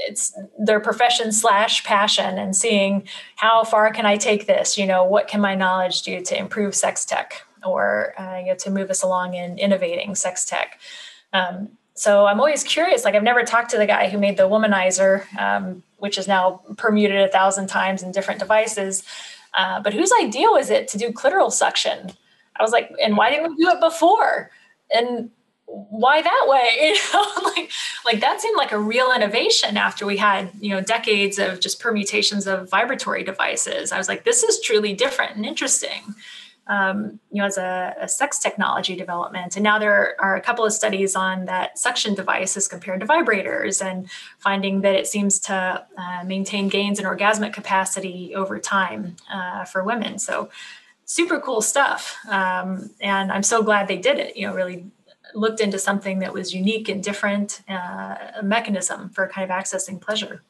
[0.09, 4.77] it's their profession slash passion and seeing how far can i take this?
[4.77, 8.57] You know what can my knowledge do to improve sex tech or uh, you know,
[8.57, 10.81] to move us along in innovating sex tech?
[11.33, 13.05] Um, so I'm always curious.
[13.05, 16.63] Like I've never talked to the guy who made the womanizer, um, which is now
[16.77, 19.03] permuted a thousand times in different devices.
[19.55, 22.11] Uh, but whose idea was it to do clitoral suction?
[22.59, 24.51] I was like, and why didn't we do it before?
[24.95, 25.31] And
[25.67, 26.95] why that way?
[27.13, 27.71] You know, like
[28.05, 31.81] like that seemed like a real innovation after we had you know decades of just
[31.81, 33.93] permutations of vibratory devices.
[33.93, 36.15] I was like, this is truly different and interesting
[36.71, 39.57] um, you know, as a, a, sex technology development.
[39.57, 43.07] And now there are a couple of studies on that suction device as compared to
[43.07, 49.17] vibrators and finding that it seems to uh, maintain gains in orgasmic capacity over time
[49.33, 50.21] uh, for women.
[50.21, 50.49] So
[51.07, 52.17] super cool stuff.
[52.29, 54.87] Um, and I'm so glad they did it, you know, really
[55.35, 60.01] looked into something that was unique and different, uh, a mechanism for kind of accessing
[60.01, 60.43] pleasure.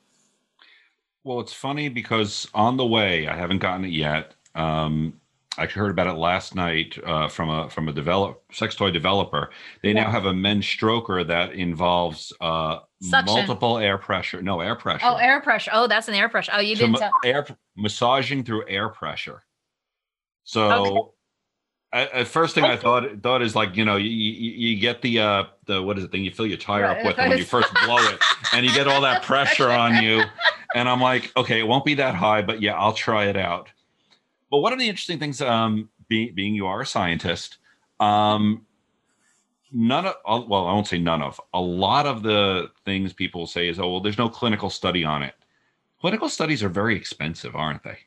[1.25, 4.35] Well, it's funny because on the way, I haven't gotten it yet.
[4.55, 5.20] Um,
[5.59, 9.51] I heard about it last night uh, from a from a develop sex toy developer.
[9.83, 10.05] They yeah.
[10.05, 14.41] now have a men's stroker that involves uh, multiple air pressure.
[14.43, 15.07] No air pressure.
[15.07, 15.71] Oh, air pressure.
[15.75, 16.53] Oh, that's an air pressure.
[16.55, 17.11] Oh, you didn't tell.
[17.25, 19.43] air massaging through air pressure.
[20.45, 20.71] So.
[20.71, 21.17] Okay.
[21.93, 25.19] At, first thing I thought thought is like you know you, you, you get the
[25.19, 26.99] uh the what is it thing you fill your tire right.
[26.99, 30.23] up with when you first blow it and you get all that pressure on you
[30.77, 33.71] and I'm like okay it won't be that high but yeah I'll try it out
[34.51, 37.59] but one of the interesting things, um, being being you are a scientist,
[38.01, 38.67] um,
[39.73, 40.15] none of
[40.49, 43.91] well, I won't say none of a lot of the things people say is, oh
[43.91, 45.35] well, there's no clinical study on it.
[46.01, 47.99] Clinical studies are very expensive, aren't they?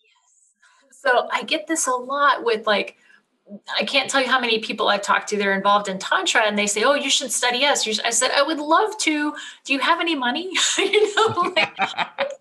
[0.00, 0.90] Yes.
[0.90, 2.96] So I get this a lot with like
[3.78, 5.36] I can't tell you how many people I've talked to.
[5.36, 8.42] They're involved in tantra, and they say, "Oh, you should study us." I said, "I
[8.42, 9.34] would love to.
[9.64, 11.78] Do you have any money?" you know, like,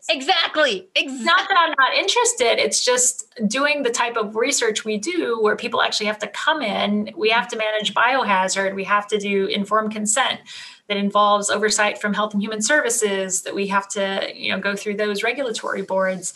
[0.10, 0.90] exactly.
[0.96, 2.62] It's not that I'm not interested.
[2.62, 6.62] It's just doing the type of research we do, where people actually have to come
[6.62, 7.14] in.
[7.16, 8.76] We have to manage biohazard.
[8.76, 10.40] We have to do informed consent
[10.88, 13.44] that involves oversight from Health and Human Services.
[13.44, 16.34] That we have to, you know, go through those regulatory boards.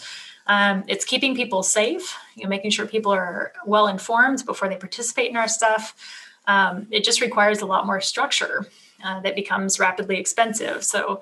[0.51, 4.75] Um, it's keeping people safe, you know, making sure people are well informed before they
[4.75, 5.95] participate in our stuff.
[6.45, 8.67] Um, it just requires a lot more structure
[9.01, 10.83] uh, that becomes rapidly expensive.
[10.83, 11.21] So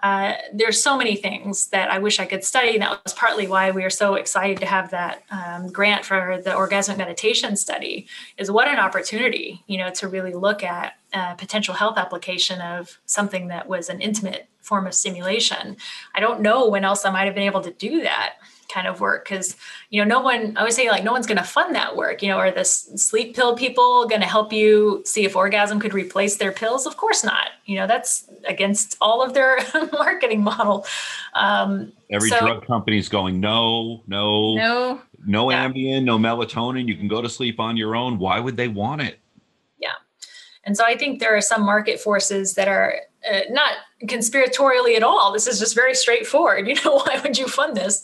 [0.00, 2.74] uh, there's so many things that I wish I could study.
[2.74, 6.40] And that was partly why we are so excited to have that um, grant for
[6.40, 8.06] the orgasmic meditation study.
[8.36, 10.94] Is what an opportunity, you know, to really look at
[11.36, 15.76] potential health application of something that was an intimate form of stimulation.
[16.14, 18.34] I don't know when else I might have been able to do that
[18.68, 19.56] kind of work because
[19.90, 22.22] you know no one i always say like no one's going to fund that work
[22.22, 25.94] you know are the sleep pill people going to help you see if orgasm could
[25.94, 26.86] replace their pills?
[26.86, 29.58] Of course not you know that's against all of their
[29.92, 30.86] marketing model.
[31.34, 35.02] Um, every so, drug company's going no no no.
[35.26, 35.68] no yeah.
[35.68, 39.02] ambien no melatonin you can go to sleep on your own why would they want
[39.02, 39.18] it?
[39.78, 39.94] Yeah.
[40.64, 42.94] And so i think there are some market forces that are
[43.30, 43.72] uh, not
[44.04, 45.32] conspiratorially at all.
[45.32, 46.68] This is just very straightforward.
[46.68, 48.02] You know, why would you fund this?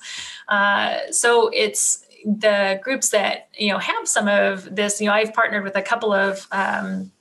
[0.48, 5.00] Uh, so it's the groups that you know have some of this.
[5.00, 7.12] You know, I've partnered with a couple of um,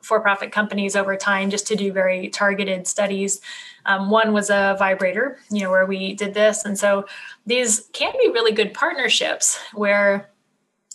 [0.00, 3.40] for-profit companies over time just to do very targeted studies.
[3.84, 7.06] Um, one was a vibrator, you know, where we did this, and so
[7.46, 10.30] these can be really good partnerships where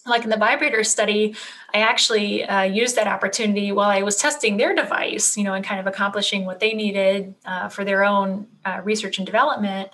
[0.08, 1.36] like in the vibrator study,
[1.74, 5.65] I actually uh, used that opportunity while I was testing their device, you know, and
[5.65, 9.89] kind of accomplishing what they needed uh, for their own uh, research and development.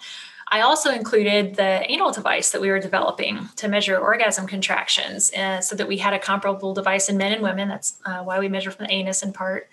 [0.54, 5.62] I also included the anal device that we were developing to measure orgasm contractions uh,
[5.62, 7.69] so that we had a comparable device in men and women.
[7.69, 9.67] That's uh, why we measure from the anus in part.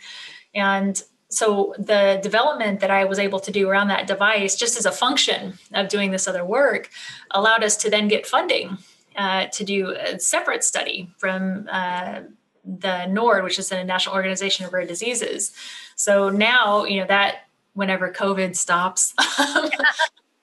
[0.55, 4.87] And so the development that I was able to do around that device, just as
[4.87, 6.90] a function of doing this other work,
[7.31, 8.79] allowed us to then get funding
[9.16, 12.20] uh, to do a separate study from uh,
[12.64, 15.53] the NORD, which is the National Organization of Rare Diseases.
[15.97, 19.14] So now, you know, that whenever COVID stops,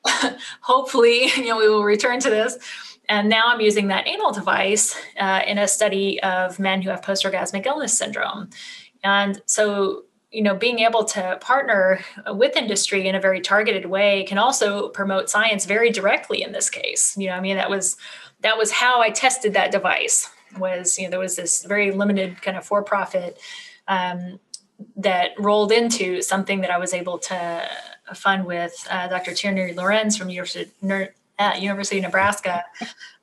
[0.62, 2.58] hopefully, you know, we will return to this.
[3.10, 7.02] And now I'm using that anal device uh, in a study of men who have
[7.02, 8.50] post orgasmic illness syndrome.
[9.04, 14.26] And so, you know, being able to partner with industry in a very targeted way
[14.26, 17.16] can also promote science very directly in this case.
[17.18, 17.96] You know, I mean, that was
[18.42, 20.30] that was how I tested that device.
[20.58, 23.40] Was you know there was this very limited kind of for-profit
[23.88, 24.40] um,
[24.96, 27.70] that rolled into something that I was able to
[28.14, 29.34] fund with uh, Dr.
[29.34, 30.72] Tierney Lorenz from University,
[31.40, 32.64] uh, University of Nebraska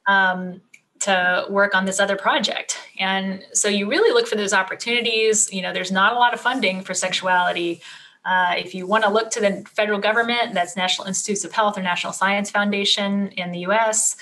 [0.06, 0.60] um,
[1.00, 2.78] to work on this other project.
[2.98, 5.52] And so you really look for those opportunities.
[5.52, 7.80] You know, there's not a lot of funding for sexuality.
[8.24, 11.76] Uh, if you want to look to the federal government, that's National Institutes of Health
[11.76, 14.16] or National Science Foundation in the US.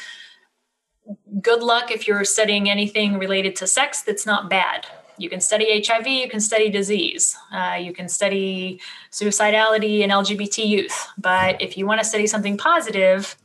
[1.41, 4.87] Good luck if you're studying anything related to sex that's not bad
[5.23, 8.81] you can study HIV, you can study disease, uh, you can study
[9.11, 11.09] suicidality in LGBT youth.
[11.19, 13.37] But if you want to study something positive,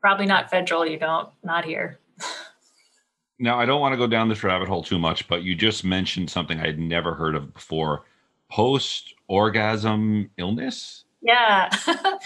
[0.00, 1.98] probably not federal, you don't, not here.
[3.38, 5.84] now, I don't want to go down this rabbit hole too much, but you just
[5.84, 8.04] mentioned something I had never heard of before
[8.50, 11.04] post orgasm illness.
[11.20, 11.68] Yeah.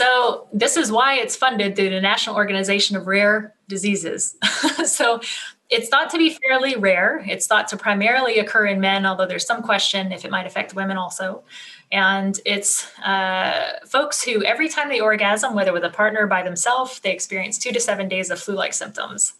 [0.00, 4.34] So, this is why it's funded through the National Organization of Rare Diseases.
[4.86, 5.20] so,
[5.68, 7.22] it's thought to be fairly rare.
[7.28, 10.74] It's thought to primarily occur in men, although there's some question if it might affect
[10.74, 11.44] women also.
[11.92, 16.42] And it's uh, folks who, every time they orgasm, whether with a partner or by
[16.42, 19.34] themselves, they experience two to seven days of flu like symptoms.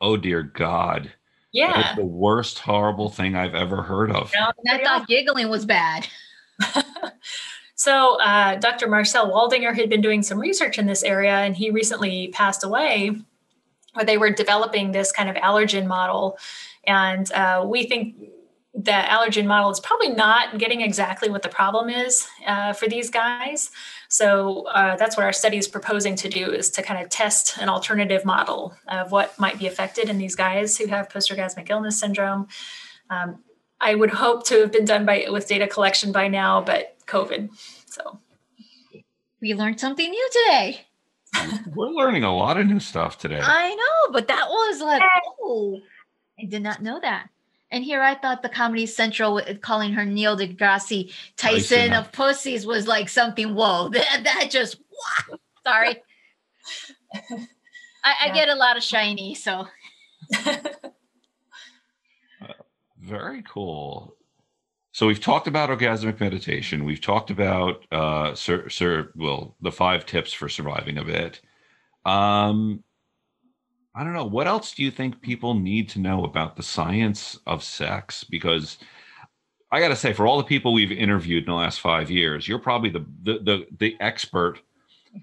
[0.00, 1.12] Oh, dear God.
[1.52, 1.74] Yeah.
[1.74, 4.32] That's the worst, horrible thing I've ever heard of.
[4.34, 6.08] I thought giggling was bad.
[7.76, 8.88] so, uh, Dr.
[8.88, 13.10] Marcel Waldinger had been doing some research in this area, and he recently passed away
[13.92, 16.38] where they were developing this kind of allergen model.
[16.86, 18.16] And uh, we think
[18.72, 23.10] the allergen model is probably not getting exactly what the problem is uh, for these
[23.10, 23.70] guys.
[24.08, 27.58] So uh, that's what our study is proposing to do is to kind of test
[27.58, 32.00] an alternative model of what might be affected in these guys who have post-orgasmic illness
[32.00, 32.48] syndrome.
[33.10, 33.42] Um,
[33.80, 37.50] I would hope to have been done by with data collection by now, but COVID.
[37.86, 38.20] So
[39.40, 40.86] we learned something new today.
[41.74, 43.40] We're learning a lot of new stuff today.
[43.42, 45.02] I know, but that was like,
[45.40, 45.80] oh,
[46.40, 47.28] I did not know that.
[47.70, 51.92] And here I thought the Comedy Central calling her Neil deGrasse Tyson, Tyson.
[51.92, 53.54] of pussies was like something.
[53.54, 54.80] Whoa, that, that just
[55.30, 55.38] wow.
[55.64, 56.02] sorry.
[57.12, 57.14] I,
[58.04, 58.14] yeah.
[58.20, 59.66] I, get a lot of shiny, so.
[60.46, 60.56] uh,
[62.98, 64.15] very cool.
[64.96, 66.86] So we've talked about orgasmic meditation.
[66.86, 71.42] We've talked about uh, sir, sir, well, the five tips for surviving a bit.
[72.06, 72.82] Um,
[73.94, 74.24] I don't know.
[74.24, 78.24] What else do you think people need to know about the science of sex?
[78.24, 78.78] Because
[79.70, 82.48] I got to say, for all the people we've interviewed in the last five years,
[82.48, 84.62] you're probably the the the, the expert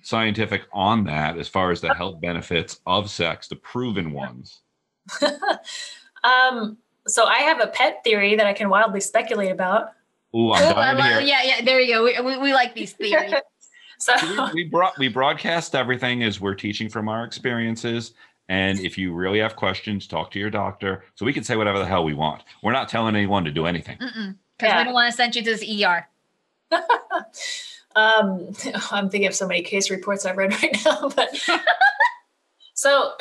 [0.03, 4.61] scientific on that as far as the health benefits of sex, the proven ones.
[6.23, 6.77] um,
[7.07, 9.89] so I have a pet theory that I can wildly speculate about.
[10.35, 11.19] Ooh, I'm dying to hear.
[11.19, 12.03] Yeah, yeah, there you go.
[12.03, 13.33] We, we, we like these theories.
[13.97, 14.13] so
[14.53, 18.13] we, we brought we broadcast everything as we're teaching from our experiences.
[18.49, 21.03] And if you really have questions, talk to your doctor.
[21.15, 22.43] So we can say whatever the hell we want.
[22.61, 23.97] We're not telling anyone to do anything.
[23.99, 24.79] Because yeah.
[24.79, 26.07] we don't want to send you to this ER.
[27.95, 28.53] um,
[28.91, 31.09] I'm thinking of so many case reports I've read right now.
[31.09, 31.29] But
[32.73, 33.13] so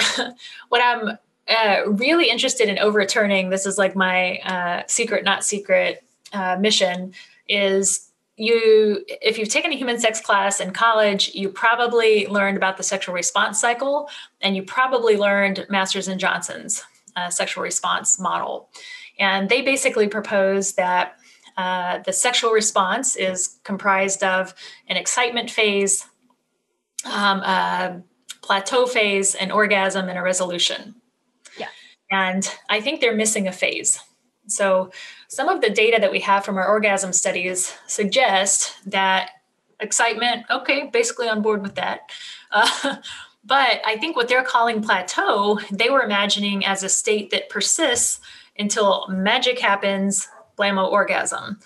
[0.71, 1.19] what I'm
[1.49, 7.13] uh, really interested in overturning this is like my uh, secret, not secret uh, mission
[7.49, 12.79] is you if you've taken a human sex class in college you probably learned about
[12.79, 14.09] the sexual response cycle
[14.41, 16.83] and you probably learned masters and johnson's
[17.17, 18.69] uh, sexual response model.
[19.19, 21.17] And they basically propose that
[21.57, 24.55] uh, the sexual response is comprised of
[24.89, 26.07] an excitement phase
[27.05, 28.01] um, a
[28.43, 30.95] plateau phase an orgasm and a resolution
[32.13, 33.99] and I think they're missing a phase.
[34.47, 34.91] So,
[35.29, 39.31] some of the data that we have from our orgasm studies suggest that
[39.81, 42.01] excitement, okay, basically on board with that.
[42.55, 42.97] Uh,
[43.43, 48.21] but I think what they're calling plateau, they were imagining as a state that persists
[48.59, 51.59] until magic happens, blammo orgasm.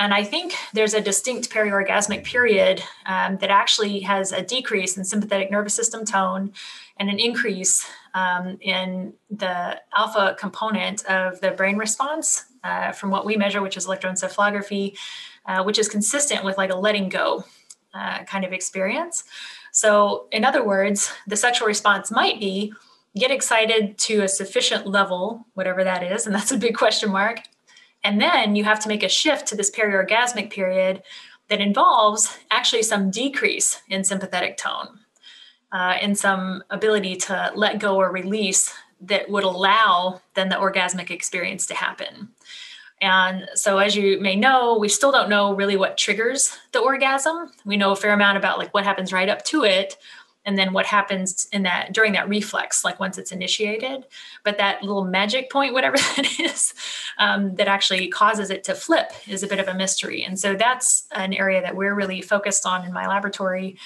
[0.00, 5.04] And I think there's a distinct periorgasmic period um, that actually has a decrease in
[5.04, 6.54] sympathetic nervous system tone
[6.96, 13.26] and an increase um, in the alpha component of the brain response uh, from what
[13.26, 14.96] we measure, which is electroencephalography,
[15.44, 17.44] uh, which is consistent with like a letting go
[17.92, 19.24] uh, kind of experience.
[19.70, 22.72] So, in other words, the sexual response might be
[23.16, 27.40] get excited to a sufficient level, whatever that is, and that's a big question mark.
[28.02, 31.02] And then you have to make a shift to this periorgasmic period
[31.48, 35.00] that involves actually some decrease in sympathetic tone
[35.72, 41.10] uh, and some ability to let go or release that would allow then the orgasmic
[41.10, 42.28] experience to happen.
[43.02, 47.50] And so, as you may know, we still don't know really what triggers the orgasm.
[47.64, 49.96] We know a fair amount about like what happens right up to it,
[50.44, 54.06] and then what happens in that during that reflex like once it's initiated.
[54.44, 56.74] But that little magic point whatever that is
[57.18, 60.24] um, that actually causes it to flip is a bit of a mystery.
[60.24, 63.78] And so that's an area that we're really focused on in my laboratory.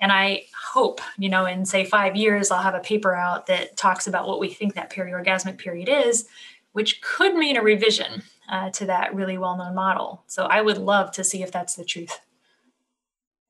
[0.00, 3.76] And i hope you know in say five years i'll have a paper out that
[3.76, 6.26] talks about what we think that periorgasmic period is
[6.72, 10.22] which could mean a revision uh, to that really well-known model.
[10.26, 12.18] So i would love to see if that's the truth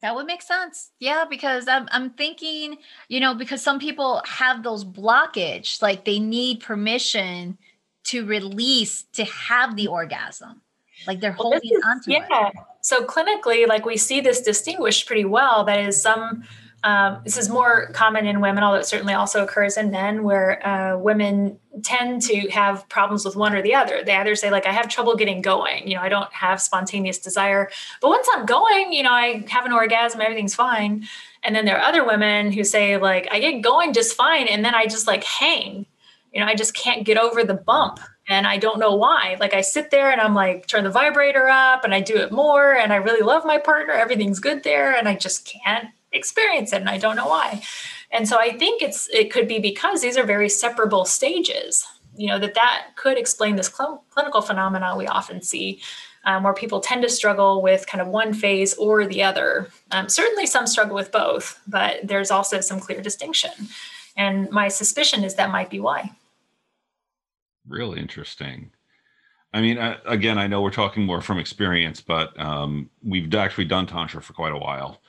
[0.02, 0.90] that would make sense.
[0.98, 2.78] Yeah, because I'm I'm thinking,
[3.08, 7.58] you know, because some people have those blockage, like they need permission
[8.04, 10.62] to release to have the orgasm.
[11.06, 12.48] Like they're holding well, is, onto yeah.
[12.48, 12.54] it.
[12.82, 15.64] So clinically, like we see this distinguished pretty well.
[15.64, 16.44] That is some
[16.82, 20.66] um, this is more common in women, although it certainly also occurs in men, where
[20.66, 24.02] uh, women tend to have problems with one or the other.
[24.02, 27.18] They either say, like, I have trouble getting going, you know, I don't have spontaneous
[27.18, 27.70] desire,
[28.00, 31.06] but once I'm going, you know, I have an orgasm, everything's fine.
[31.42, 34.64] And then there are other women who say, like, I get going just fine, and
[34.64, 35.86] then I just like hang,
[36.32, 38.00] you know, I just can't get over the bump.
[38.28, 39.36] And I don't know why.
[39.40, 42.30] Like I sit there and I'm like, turn the vibrator up and I do it
[42.30, 42.72] more.
[42.72, 43.92] And I really love my partner.
[43.92, 44.96] Everything's good there.
[44.96, 47.62] And I just can't experience it and I don't know why.
[48.10, 51.86] And so I think it's it could be because these are very separable stages.
[52.16, 55.80] You know that that could explain this cl- clinical phenomena we often see,
[56.24, 59.70] um, where people tend to struggle with kind of one phase or the other.
[59.92, 63.52] Um, certainly, some struggle with both, but there's also some clear distinction.
[64.16, 66.10] And my suspicion is that might be why.
[67.66, 68.72] Really interesting.
[69.52, 73.64] I mean, uh, again, I know we're talking more from experience, but um, we've actually
[73.64, 74.99] done tantra for quite a while,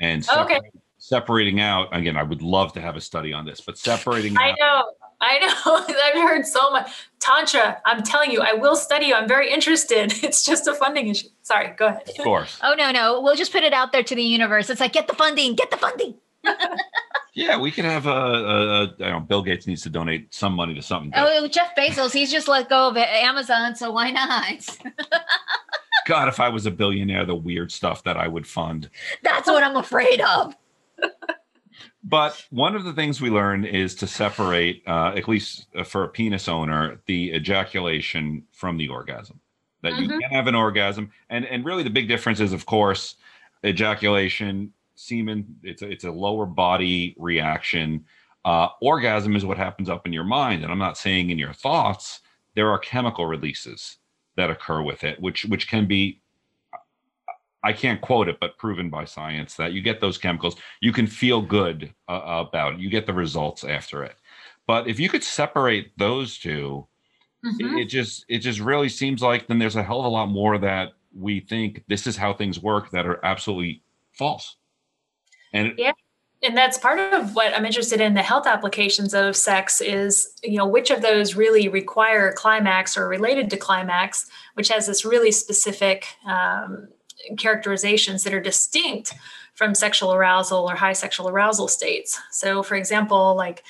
[0.00, 0.60] and separ- okay.
[0.98, 4.54] separating out again i would love to have a study on this but separating i
[4.58, 4.84] know
[5.20, 6.90] i know i've heard so much
[7.20, 11.08] tantra i'm telling you i will study you i'm very interested it's just a funding
[11.08, 14.02] issue sorry go ahead of course oh no no we'll just put it out there
[14.02, 16.14] to the universe it's like get the funding get the funding
[17.34, 18.94] yeah, we could have a, a, a.
[19.00, 21.12] I know Bill Gates needs to donate some money to something.
[21.14, 24.78] Oh, Jeff Bezos, he's just let go of Amazon, so why not?
[26.06, 28.90] God, if I was a billionaire, the weird stuff that I would fund.
[29.22, 30.54] That's what I'm afraid of.
[32.04, 36.08] but one of the things we learn is to separate, uh, at least for a
[36.08, 39.40] penis owner, the ejaculation from the orgasm.
[39.82, 40.02] That mm-hmm.
[40.02, 43.16] you can have an orgasm, and and really the big difference is, of course,
[43.64, 45.56] ejaculation, semen.
[45.62, 48.04] It's a, it's a lower body reaction.
[48.44, 51.54] Uh, orgasm is what happens up in your mind, and I'm not saying in your
[51.54, 52.20] thoughts.
[52.56, 53.96] There are chemical releases
[54.40, 56.20] that occur with it, which which can be
[57.62, 61.06] I can't quote it, but proven by science that you get those chemicals, you can
[61.06, 62.80] feel good uh, about it.
[62.80, 64.16] You get the results after it.
[64.66, 66.86] But if you could separate those 2
[67.44, 67.78] mm-hmm.
[67.78, 70.26] it, it just it just really seems like then there's a hell of a lot
[70.26, 73.82] more that we think this is how things work that are absolutely
[74.12, 74.56] false.
[75.52, 75.92] And yeah
[76.42, 80.56] and that's part of what i'm interested in the health applications of sex is you
[80.56, 85.32] know which of those really require climax or related to climax which has this really
[85.32, 86.88] specific um,
[87.36, 89.14] characterizations that are distinct
[89.54, 92.18] from sexual arousal or high sexual arousal states.
[92.30, 93.62] So for example like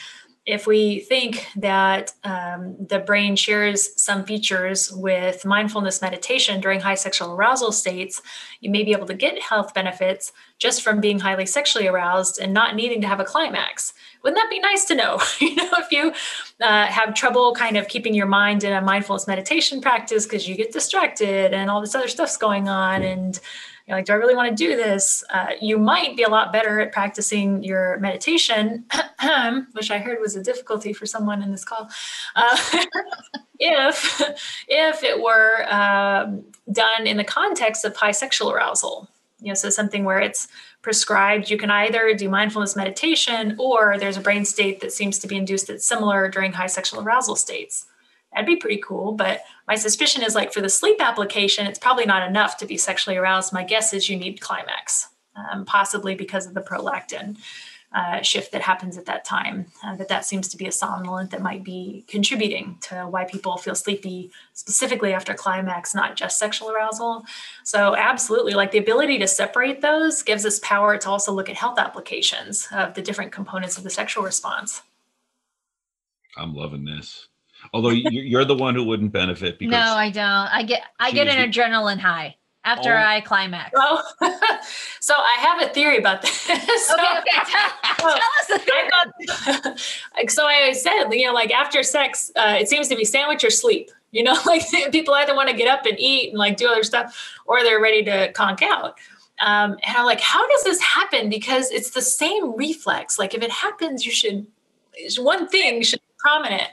[0.46, 6.94] if we think that um, the brain shares some features with mindfulness meditation during high
[6.94, 8.22] sexual arousal states,
[8.60, 12.54] you may be able to get health benefits just from being highly sexually aroused and
[12.54, 13.92] not needing to have a climax.
[14.22, 15.20] Wouldn't that be nice to know?
[15.40, 16.12] you know, if you
[16.60, 20.56] uh, have trouble kind of keeping your mind in a mindfulness meditation practice because you
[20.56, 23.40] get distracted and all this other stuff's going on and
[23.90, 25.24] you're like, do I really want to do this?
[25.34, 28.84] Uh, you might be a lot better at practicing your meditation,
[29.72, 31.90] which I heard was a difficulty for someone in this call.
[32.36, 32.56] Uh,
[33.58, 34.22] if
[34.68, 39.08] if it were um, done in the context of high sexual arousal,
[39.40, 40.46] you know, so something where it's
[40.82, 41.50] prescribed.
[41.50, 45.36] You can either do mindfulness meditation, or there's a brain state that seems to be
[45.36, 47.86] induced that's similar during high sexual arousal states
[48.32, 49.12] that'd be pretty cool.
[49.12, 52.76] But my suspicion is like for the sleep application, it's probably not enough to be
[52.76, 53.52] sexually aroused.
[53.52, 57.36] My guess is you need climax, um, possibly because of the prolactin
[57.92, 59.66] uh, shift that happens at that time.
[59.84, 63.56] Uh, that that seems to be a somnolent that might be contributing to why people
[63.56, 67.24] feel sleepy, specifically after climax, not just sexual arousal.
[67.64, 71.56] So absolutely, like the ability to separate those gives us power to also look at
[71.56, 74.82] health applications of the different components of the sexual response.
[76.36, 77.26] I'm loving this.
[77.72, 80.24] Although you're the one who wouldn't benefit because no, I don't.
[80.24, 83.02] I get I get an the, adrenaline high after oh.
[83.02, 83.70] I climax.
[83.74, 84.02] Oh,
[85.00, 86.32] so I have a theory about this.
[86.46, 87.52] so, okay, okay.
[87.98, 90.28] Tell, tell us the theory.
[90.28, 93.50] so I said, you know, like after sex, uh, it seems to be sandwich or
[93.50, 93.90] sleep.
[94.10, 96.82] You know, like people either want to get up and eat and like do other
[96.82, 98.98] stuff, or they're ready to conk out.
[99.40, 101.30] Um, and I'm like, how does this happen?
[101.30, 103.18] Because it's the same reflex.
[103.18, 104.46] Like if it happens, you should
[105.18, 106.68] one thing should be prominent.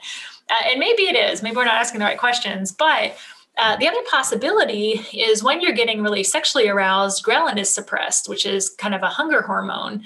[0.50, 1.43] Uh, and maybe it is.
[1.43, 3.18] Maybe we're not asking the right questions, but
[3.58, 8.45] uh, the other possibility is when you're getting really sexually aroused, ghrelin is suppressed, which
[8.45, 10.04] is kind of a hunger hormone.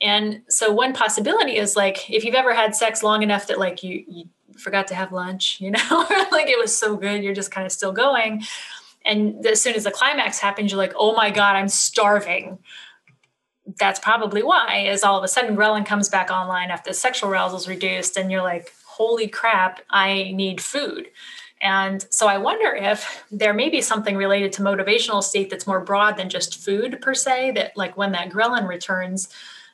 [0.00, 3.82] And so one possibility is like if you've ever had sex long enough that like
[3.82, 4.24] you, you
[4.56, 5.80] forgot to have lunch, you know,
[6.32, 8.42] like it was so good, you're just kind of still going.
[9.04, 12.58] And as soon as the climax happens, you're like, oh my God, I'm starving.
[13.78, 17.30] That's probably why, is all of a sudden ghrelin comes back online after the sexual
[17.30, 21.08] arousal is reduced, and you're like, holy crap, I need food.
[21.60, 25.80] And so I wonder if there may be something related to motivational state that's more
[25.80, 29.28] broad than just food per se, that like when that ghrelin returns,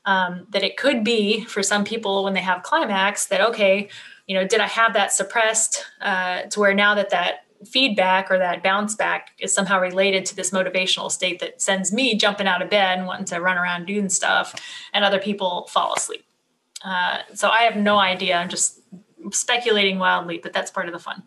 [0.05, 3.89] um, that it could be for some people when they have climax that, okay,
[4.27, 8.39] you know, did I have that suppressed uh, to where now that that feedback or
[8.39, 12.63] that bounce back is somehow related to this motivational state that sends me jumping out
[12.63, 14.55] of bed and wanting to run around doing stuff
[14.95, 16.25] and other people fall asleep.
[16.83, 18.37] Uh, so I have no idea.
[18.37, 18.80] I'm just
[19.33, 21.23] speculating wildly, but that's part of the fun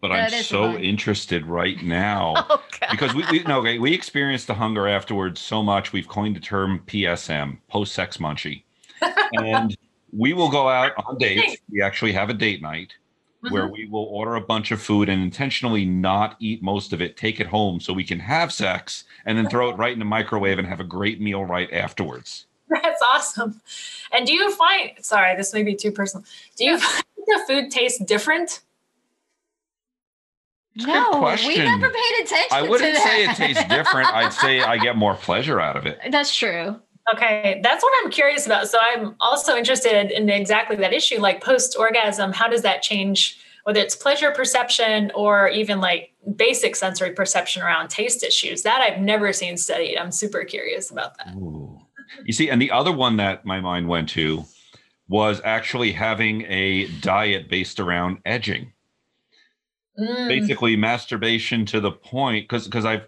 [0.00, 0.82] but I'm so fun.
[0.82, 5.62] interested right now oh, because we, we no okay, we experienced the hunger afterwards so
[5.62, 8.62] much we've coined the term PSM post sex munchie,
[9.34, 9.76] and
[10.12, 11.56] we will go out on dates.
[11.70, 12.94] We actually have a date night
[13.44, 13.54] mm-hmm.
[13.54, 17.16] where we will order a bunch of food and intentionally not eat most of it,
[17.16, 20.04] take it home so we can have sex, and then throw it right in the
[20.04, 22.46] microwave and have a great meal right afterwards.
[22.68, 23.60] That's awesome.
[24.12, 24.92] And do you find?
[25.00, 26.24] Sorry, this may be too personal.
[26.56, 28.60] Do you find the food tastes different?
[30.76, 32.48] no, we never paid attention.
[32.52, 34.08] I wouldn't say it tastes different.
[34.14, 35.98] I'd say I get more pleasure out of it.
[36.10, 36.76] That's true.
[37.14, 38.68] Okay, that's what I'm curious about.
[38.68, 42.30] So I'm also interested in exactly that issue, like post orgasm.
[42.32, 43.38] How does that change?
[43.64, 49.00] Whether it's pleasure perception or even like basic sensory perception around taste issues, that I've
[49.00, 49.96] never seen studied.
[49.96, 51.34] I'm super curious about that.
[51.34, 51.80] Ooh.
[52.24, 54.44] You see, and the other one that my mind went to
[55.10, 58.72] was actually having a diet based around edging
[60.00, 60.28] mm.
[60.28, 63.06] basically masturbation to the point because because I've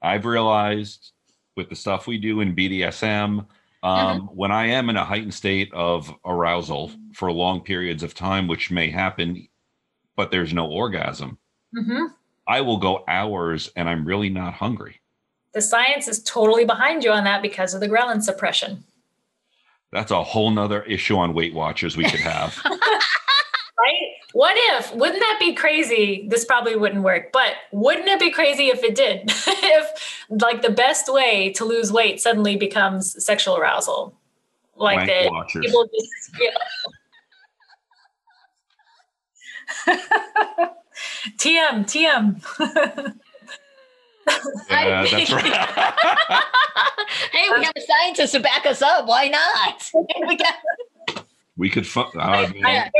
[0.00, 1.12] I've realized
[1.56, 3.06] with the stuff we do in BDSM,
[3.38, 3.46] um,
[3.82, 4.26] mm-hmm.
[4.26, 8.70] when I am in a heightened state of arousal for long periods of time, which
[8.70, 9.48] may happen,
[10.16, 11.38] but there's no orgasm,
[11.76, 12.06] mm-hmm.
[12.48, 15.00] I will go hours and I'm really not hungry.
[15.52, 18.84] The science is totally behind you on that because of the ghrelin suppression.
[19.92, 22.58] That's a whole nother issue on Weight Watchers we could have.
[22.64, 24.08] right?
[24.32, 26.26] What if, wouldn't that be crazy?
[26.28, 29.24] This probably wouldn't work, but wouldn't it be crazy if it did?
[29.46, 34.14] if like the best way to lose weight suddenly becomes sexual arousal?
[34.76, 35.30] Like that
[35.60, 36.54] people just yeah.
[41.38, 43.18] TM, TM.
[44.70, 45.44] Yeah, that's right.
[47.32, 49.06] hey, we have a scientist to back us up.
[49.06, 49.90] Why not?
[50.26, 50.54] we got
[51.56, 52.08] we could fund.
[52.14, 52.90] Oh, I,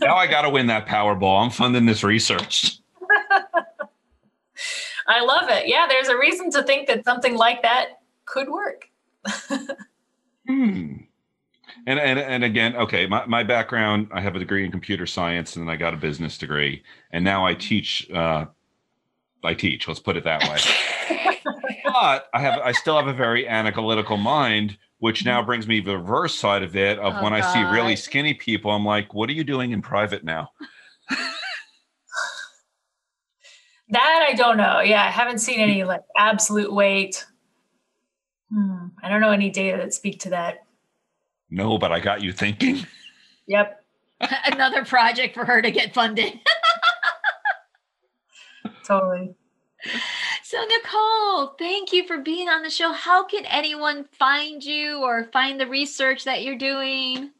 [0.00, 1.44] now I got to win that Powerball.
[1.44, 2.78] I'm funding this research.
[5.08, 5.68] I love it.
[5.68, 8.88] Yeah, there's a reason to think that something like that could work.
[10.46, 10.94] hmm.
[11.88, 15.54] And, and and again, okay, my, my background, I have a degree in computer science
[15.54, 16.82] and then I got a business degree.
[17.12, 18.46] And now I teach uh
[19.44, 20.58] I teach, let's put it that way.
[21.84, 25.46] but I have I still have a very analytical mind which now mm-hmm.
[25.46, 27.42] brings me the reverse side of it of oh, when God.
[27.42, 30.50] I see really skinny people, I'm like, what are you doing in private now?
[33.90, 34.80] that I don't know.
[34.80, 37.26] Yeah, I haven't seen any like absolute weight.
[38.52, 38.86] Hmm.
[39.02, 40.64] I don't know any data that speak to that.
[41.50, 42.86] No, but I got you thinking.
[43.46, 43.84] Yep.
[44.46, 46.40] Another project for her to get funded.
[48.86, 49.34] Totally.
[50.42, 52.92] So, Nicole, thank you for being on the show.
[52.92, 57.30] How can anyone find you or find the research that you're doing?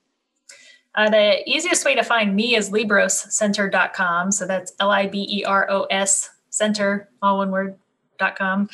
[0.94, 4.32] Uh, the easiest way to find me is liberoscenter.com.
[4.32, 7.76] So that's L I B E R O S center, all one word,
[8.18, 8.68] dot com.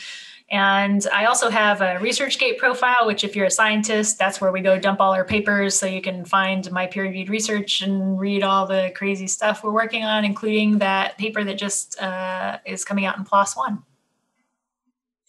[0.53, 4.61] And I also have a ResearchGate profile, which, if you're a scientist, that's where we
[4.61, 5.75] go dump all our papers.
[5.75, 9.73] So you can find my peer reviewed research and read all the crazy stuff we're
[9.73, 13.83] working on, including that paper that just uh, is coming out in PLOS One.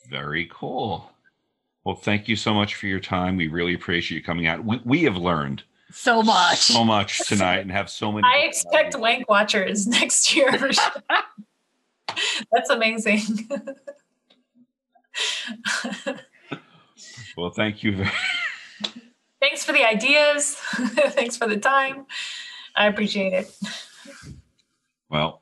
[0.09, 1.09] Very cool.
[1.85, 3.37] Well, thank you so much for your time.
[3.37, 4.65] We really appreciate you coming out.
[4.65, 8.27] We, we have learned so much, so much tonight, and have so many.
[8.27, 10.51] I expect Wank Watchers next year.
[12.51, 13.47] That's amazing.
[17.37, 17.97] well, thank you.
[17.97, 18.09] Very-
[19.41, 20.55] Thanks for the ideas.
[21.15, 22.05] Thanks for the time.
[22.75, 23.57] I appreciate it.
[25.09, 25.41] Well,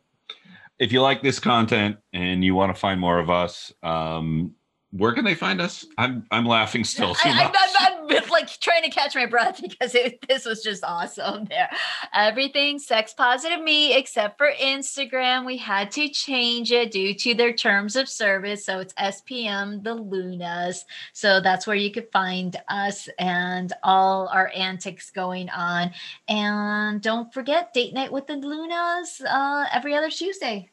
[0.79, 4.55] if you like this content and you want to find more of us, um,
[4.91, 5.85] where can they find us?
[5.97, 7.15] I'm I'm laughing still.
[7.23, 10.83] I, am I'm, I'm, like trying to catch my breath because it, this was just
[10.83, 11.45] awesome.
[11.45, 11.69] There,
[12.13, 15.45] everything sex positive me except for Instagram.
[15.45, 18.65] We had to change it due to their terms of service.
[18.65, 20.83] So it's SPM the Lunas.
[21.13, 25.91] So that's where you could find us and all our antics going on.
[26.27, 30.69] And don't forget date night with the Lunas uh, every other Tuesday.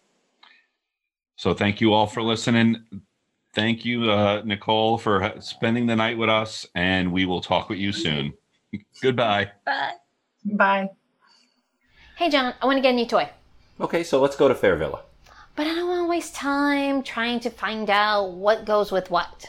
[1.37, 2.85] So thank you all for listening
[3.55, 7.79] thank you, uh, Nicole, for spending the night with us, and we will talk with
[7.79, 8.35] you soon.
[9.03, 9.51] Goodbye.
[9.65, 9.93] Bye.
[10.45, 10.89] Bye.
[12.17, 13.29] Hey, John, I want to get a new toy.
[13.81, 15.01] Okay, so let's go to Fairvilla.
[15.55, 19.47] But I don't want to waste time trying to find out what goes with what.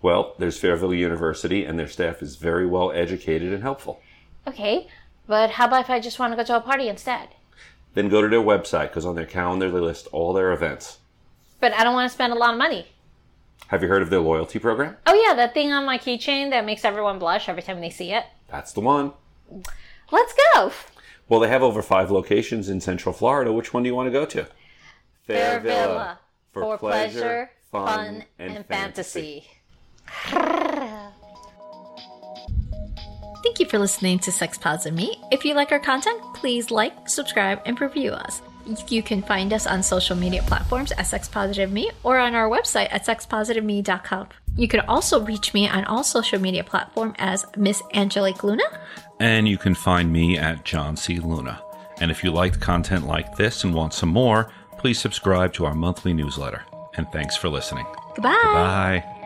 [0.00, 4.00] Well, there's Fairvilla University, and their staff is very well educated and helpful.
[4.46, 4.88] Okay,
[5.26, 7.30] but how about if I just want to go to a party instead?
[7.94, 10.98] Then go to their website, because on their calendar they list all their events.
[11.60, 12.86] But I don't want to spend a lot of money.
[13.66, 14.96] Have you heard of their loyalty program?
[15.06, 18.12] Oh, yeah, that thing on my keychain that makes everyone blush every time they see
[18.12, 18.24] it.
[18.48, 19.12] That's the one.
[20.10, 20.72] Let's go.
[21.28, 23.52] Well, they have over five locations in Central Florida.
[23.52, 24.46] Which one do you want to go to?
[25.28, 26.16] Fairvilla.
[26.52, 29.44] For, for pleasure, pleasure, fun, and, and fantasy.
[30.06, 31.12] fantasy.
[33.44, 35.22] Thank you for listening to Sex Positive Me.
[35.30, 38.40] If you like our content, please like, subscribe, and review us.
[38.88, 42.48] You can find us on social media platforms at Sex Positive Me or on our
[42.48, 44.28] website at sexpositiveme.com.
[44.56, 48.64] You can also reach me on all social media platforms as Miss Angelique Luna.
[49.20, 51.18] And you can find me at John C.
[51.18, 51.62] Luna.
[52.00, 55.74] And if you liked content like this and want some more, please subscribe to our
[55.74, 56.62] monthly newsletter.
[56.96, 57.86] And thanks for listening.
[58.14, 58.38] Goodbye.
[58.42, 59.17] Goodbye.